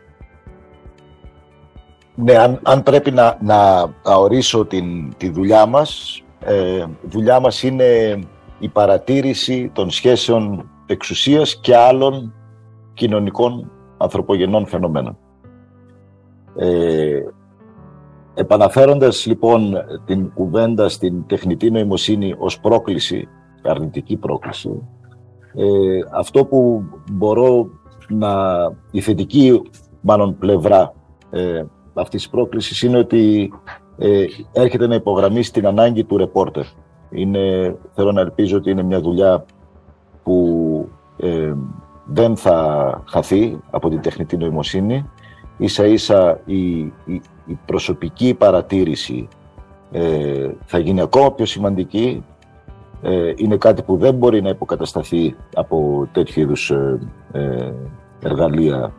[2.15, 8.19] Ναι, αν, αν πρέπει να, να ορίσω την, τη δουλειά μας, ε, δουλειά μας είναι
[8.59, 12.33] η παρατήρηση των σχέσεων εξουσίας και άλλων
[12.97, 15.17] κοινωνικών ανθρωπογενών φαινομένων.
[16.55, 17.21] Ε,
[18.33, 19.73] επαναφέροντας λοιπόν
[20.05, 23.27] την κουβέντα στην τεχνητή νοημοσύνη ως πρόκληση,
[23.63, 24.81] αρνητική πρόκληση,
[25.53, 25.65] ε,
[26.11, 27.69] αυτό που μπορώ
[28.09, 28.55] να,
[28.91, 29.61] η θετική
[30.01, 30.93] μάλλον πλευρά
[31.31, 33.53] ε, αυτής της πρόκλησης είναι ότι
[33.97, 36.63] ε, έρχεται να υπογραμμίσει την ανάγκη του ρεπόρτερ.
[37.09, 39.45] Είναι, θέλω να ελπίζω ότι είναι μια δουλειά
[40.23, 41.53] που ε,
[42.07, 45.09] δεν θα χαθεί από την τεχνητή νοημοσύνη.
[45.57, 46.77] Ίσα ίσα η,
[47.45, 49.27] η, προσωπική παρατήρηση
[49.91, 52.23] ε, θα γίνει ακόμα πιο σημαντική.
[53.01, 56.99] Ε, είναι κάτι που δεν μπορεί να υποκατασταθεί από τέτοιου είδους ε,
[57.31, 57.73] ε
[58.23, 58.93] εργαλεία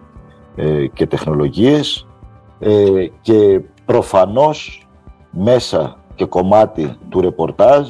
[0.56, 2.06] ε, και τεχνολογίες
[3.20, 4.88] και προφανώς
[5.30, 7.88] μέσα και κομμάτι του ρεπορτάζ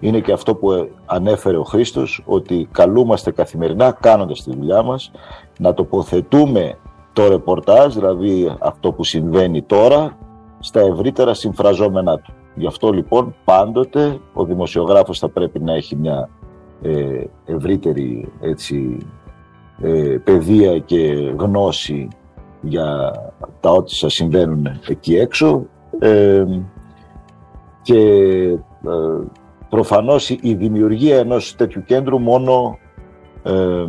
[0.00, 5.10] είναι και αυτό που ανέφερε ο Χρήστος, ότι καλούμαστε καθημερινά κάνοντας τη δουλειά μας
[5.58, 6.78] να τοποθετούμε
[7.12, 10.16] το ρεπορτάζ, δηλαδή αυτό που συμβαίνει τώρα,
[10.58, 12.32] στα ευρύτερα συμφραζόμενά του.
[12.54, 16.28] Γι' αυτό λοιπόν πάντοτε ο δημοσιογράφος θα πρέπει να έχει μια
[16.82, 18.98] ε, ευρύτερη έτσι,
[19.80, 22.08] ε, παιδεία και γνώση
[22.60, 23.12] για
[23.60, 25.66] τα ό,τι σας συμβαίνουν εκεί έξω
[25.98, 26.44] ε,
[27.82, 28.00] και
[28.84, 29.18] ε,
[29.72, 32.78] Προφανώς η δημιουργία ενός τέτοιου κέντρου μόνο
[33.42, 33.86] ε,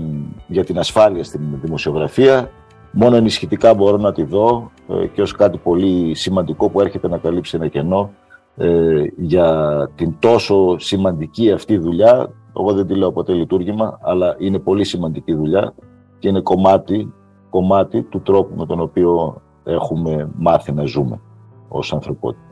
[0.48, 2.50] για την ασφάλεια στην δημοσιογραφία
[2.92, 7.18] μόνο ενισχυτικά μπορώ να τη δω ε, και ως κάτι πολύ σημαντικό που έρχεται να
[7.18, 8.12] καλύψει ένα κενό
[8.58, 12.30] ε, για την τόσο σημαντική αυτή δουλειά.
[12.58, 15.74] Εγώ δεν τη λέω ποτέ λειτουργήμα, αλλά είναι πολύ σημαντική δουλειά
[16.20, 17.14] και είναι κομμάτι,
[17.50, 21.20] κομμάτι του τρόπου με τον οποίο έχουμε μάθει να ζούμε
[21.68, 22.52] ως ανθρωπότητα.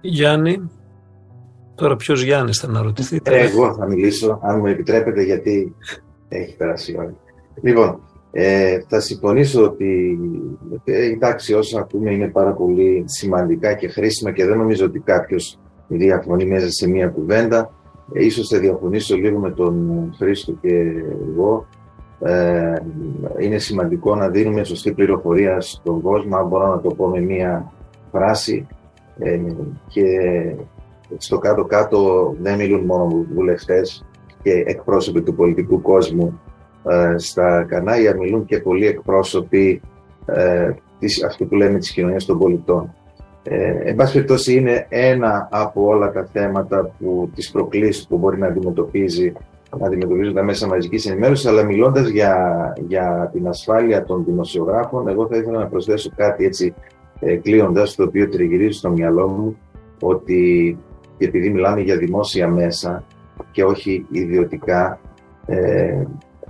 [0.00, 0.70] Γιάννη,
[1.80, 3.38] Τώρα ποιος Γιάννης θα να ρωτηθείτε.
[3.38, 5.74] Ε, εγώ θα μιλήσω, αν μου επιτρέπετε, γιατί
[6.28, 7.14] έχει περάσει η ώρα.
[7.62, 8.00] Λοιπόν,
[8.32, 10.18] ε, θα συμφωνήσω ότι
[10.84, 15.58] ε, εντάξει, όσα ακούμε είναι πάρα πολύ σημαντικά και χρήσιμα και δεν νομίζω ότι κάποιος
[15.88, 17.70] διαφωνεί μέσα σε μία κουβέντα.
[18.12, 20.92] Ε, ίσως θα διαφωνήσω λίγο με τον Χρήστο και
[21.32, 21.66] εγώ.
[22.20, 22.74] Ε,
[23.38, 27.72] είναι σημαντικό να δίνουμε σωστή πληροφορία στον κόσμο, αν μπορώ να το πω με μία
[28.12, 28.66] φράση.
[29.18, 29.40] Ε,
[29.86, 30.02] και
[31.16, 34.04] στο κάτω-κάτω δεν μιλούν μόνο βουλευτές
[34.42, 36.40] και εκπρόσωποι του πολιτικού κόσμου
[36.88, 39.80] ε, στα κανάλια, μιλούν και πολλοί εκπρόσωποι
[40.26, 42.94] ε, της, αυτού που λέμε της κοινωνίας των πολιτών.
[43.42, 48.38] Ε, εν πάση περιπτώσει είναι ένα από όλα τα θέματα που τις προκλήσεις που μπορεί
[48.38, 49.32] να αντιμετωπίζει
[49.80, 52.34] αντιμετωπίζουν τα μέσα μαζικής ενημέρωσης, αλλά μιλώντας για,
[52.88, 56.74] για την ασφάλεια των δημοσιογράφων, εγώ θα ήθελα να προσθέσω κάτι έτσι
[57.20, 59.56] ε, κλείοντας, το οποίο τριγυρίζει στο μυαλό μου,
[60.00, 60.78] ότι
[61.24, 63.04] επειδή μιλάμε για δημόσια μέσα
[63.50, 65.00] και όχι ιδιωτικά,
[65.46, 66.04] ε,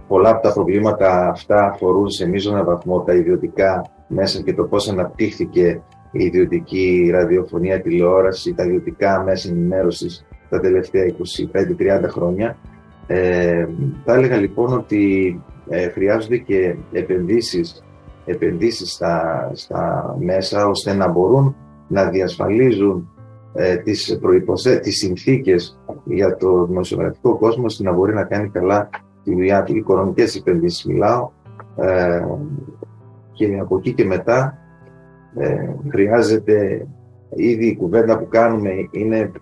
[0.09, 4.89] πολλά από τα προβλήματα αυτά αφορούν σε μείζωνα βαθμό τα ιδιωτικά μέσα και το πώς
[4.89, 5.81] αναπτύχθηκε
[6.12, 12.57] η ιδιωτική ραδιοφωνία, τηλεόραση, τα ιδιωτικά μέσα ενημέρωσης τα τελευταία 25-30 χρόνια.
[13.07, 13.66] Ε,
[14.05, 17.85] θα έλεγα λοιπόν ότι ε, χρειάζονται και επενδύσεις,
[18.25, 21.57] επενδύσεις στα, στα μέσα ώστε να μπορούν
[21.89, 23.09] να διασφαλίζουν
[23.53, 28.90] ε, τις, προϋποθέ, τις συνθήκες για το δημοσιογραφικό κόσμο ώστε να μπορεί να κάνει καλά
[29.24, 29.76] τη δουλειά του.
[29.76, 31.30] Οικονομικές επενδύσεις μιλάω
[31.76, 32.24] ε,
[33.32, 34.59] και από εκεί και μετά
[35.36, 36.86] ε, χρειάζεται
[37.34, 39.32] ήδη η κουβέντα που κάνουμε είναι,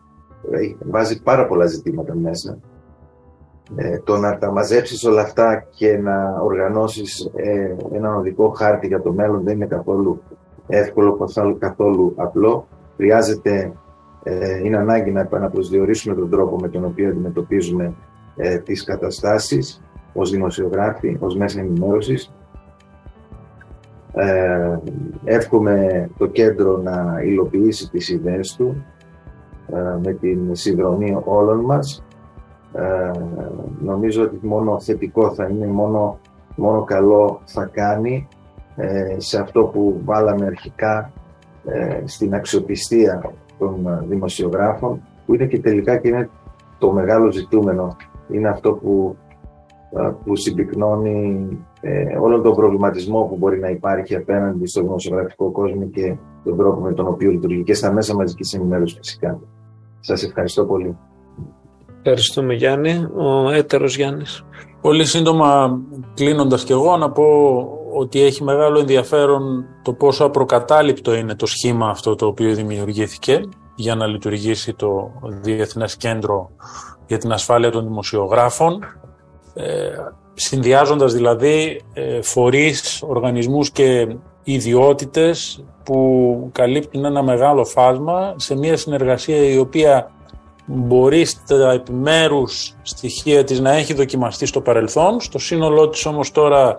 [0.90, 2.58] βάζει πάρα πολλά ζητήματα μέσα.
[3.76, 9.02] Ε, το να τα μαζέψεις όλα αυτά και να οργανώσεις ε, έναν οδικό χάρτη για
[9.02, 10.22] το μέλλον δεν είναι καθόλου
[10.66, 11.28] εύκολο,
[11.58, 12.66] καθόλου απλό.
[12.96, 13.72] Χρειάζεται, ε,
[14.64, 17.94] είναι ανάγκη να επαναπροσδιορίσουμε τον τρόπο με τον οποίο αντιμετωπίζουμε
[18.36, 22.32] ε, τις καταστάσεις ως δημοσιογράφοι, ως μέσα ενημέρωσης
[24.20, 24.78] ε,
[25.24, 28.84] εύχομαι το κέντρο να υλοποιήσει τις ιδέες του
[29.72, 32.04] ε, με την συνδρομή όλων μας.
[32.72, 33.10] Ε,
[33.80, 36.18] νομίζω ότι μόνο θετικό θα είναι, μόνο,
[36.56, 38.28] μόνο καλό θα κάνει
[38.76, 41.12] ε, σε αυτό που βάλαμε αρχικά
[42.04, 46.30] στην αξιοπιστία των δημοσιογράφων που είναι και τελικά και είναι
[46.78, 47.96] το μεγάλο ζητούμενο.
[48.30, 49.16] Είναι αυτό που
[50.24, 51.48] που συμπυκνώνει
[51.80, 56.80] ε, όλο τον προβληματισμό που μπορεί να υπάρχει απέναντι στο δημοσιογραφικό κόσμο και τον τρόπο
[56.80, 59.40] με τον οποίο λειτουργεί και στα μέσα μαζικής ενημέρωσης φυσικά.
[60.00, 60.96] Σας ευχαριστώ πολύ.
[61.98, 63.06] Ευχαριστούμε Γιάννη.
[63.16, 64.44] Ο έτερος Γιάννης.
[64.80, 65.78] Πολύ σύντομα
[66.14, 67.24] κλείνοντας και εγώ να πω
[67.98, 73.40] ότι έχει μεγάλο ενδιαφέρον το πόσο απροκατάληπτο είναι το σχήμα αυτό το οποίο δημιουργήθηκε
[73.74, 75.10] για να λειτουργήσει το
[75.42, 76.50] Διεθνές Κέντρο
[77.06, 78.84] για την Ασφάλεια των Δημοσιογράφων
[79.54, 79.88] ε,
[80.34, 89.50] συνδυάζοντας δηλαδή ε, φορείς, οργανισμούς και ιδιότητες που καλύπτουν ένα μεγάλο φάσμα σε μια συνεργασία
[89.50, 90.10] η οποία
[90.66, 96.76] μπορεί στα επιμέρους στοιχεία της να έχει δοκιμαστεί στο παρελθόν, στο σύνολό της όμως τώρα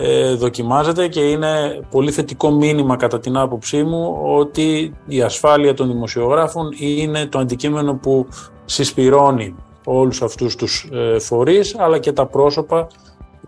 [0.00, 5.86] ε, δοκιμάζεται και είναι πολύ θετικό μήνυμα κατά την άποψή μου ότι η ασφάλεια των
[5.92, 8.26] δημοσιογράφων είναι το αντικείμενο που
[8.64, 12.86] συσπηρώνει όλους αυτούς τους ε, φορείς αλλά και τα πρόσωπα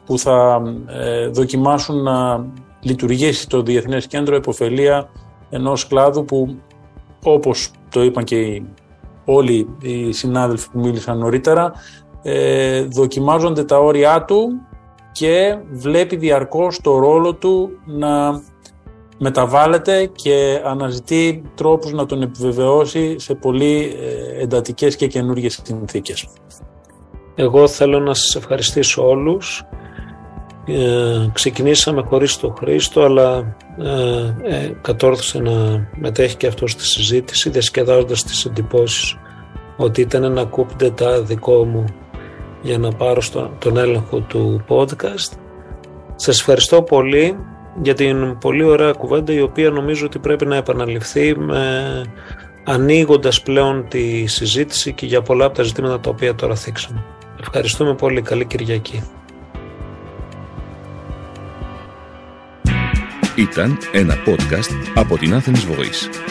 [0.07, 2.46] που θα ε, δοκιμάσουν να
[2.80, 5.09] λειτουργήσει το Διεθνές Κέντρο Εποφελία
[5.51, 6.57] ενός κλάδου που
[7.24, 8.62] όπως το είπαν και
[9.24, 11.72] όλοι οι συνάδελφοι που μίλησαν νωρίτερα
[12.22, 14.61] ε, δοκιμάζονται τα όρια του
[15.20, 18.42] και βλέπει διαρκώς το ρόλο του να
[19.18, 26.28] μεταβάλλεται και αναζητεί τρόπους να τον επιβεβαιώσει σε πολύ ε, εντατικές και καινούργιες συνθήκες.
[27.34, 29.64] Εγώ θέλω να σας ευχαριστήσω όλους.
[30.66, 37.50] Ε, ξεκινήσαμε χωρίς τον Χρήστο, αλλά ε, ε, κατόρθωσε να μετέχει και αυτός στη συζήτηση,
[37.50, 39.16] διασκεδάζοντας τις εντυπώσεις
[39.76, 40.48] ότι ήταν ένα
[40.94, 41.84] τα δικό μου
[42.62, 45.32] για να πάρω στο, τον έλεγχο του podcast.
[46.14, 47.36] Σας ευχαριστώ πολύ
[47.82, 52.02] για την πολύ ωραία κουβέντα η οποία νομίζω ότι πρέπει να επαναληφθεί με,
[52.64, 57.04] ανοίγοντας πλέον τη συζήτηση και για πολλά από τα ζητήματα τα οποία τώρα θίξαμε.
[57.40, 58.22] Ευχαριστούμε πολύ.
[58.22, 59.02] Καλή Κυριακή.
[63.36, 66.30] Ήταν ένα podcast από την Athens Voice.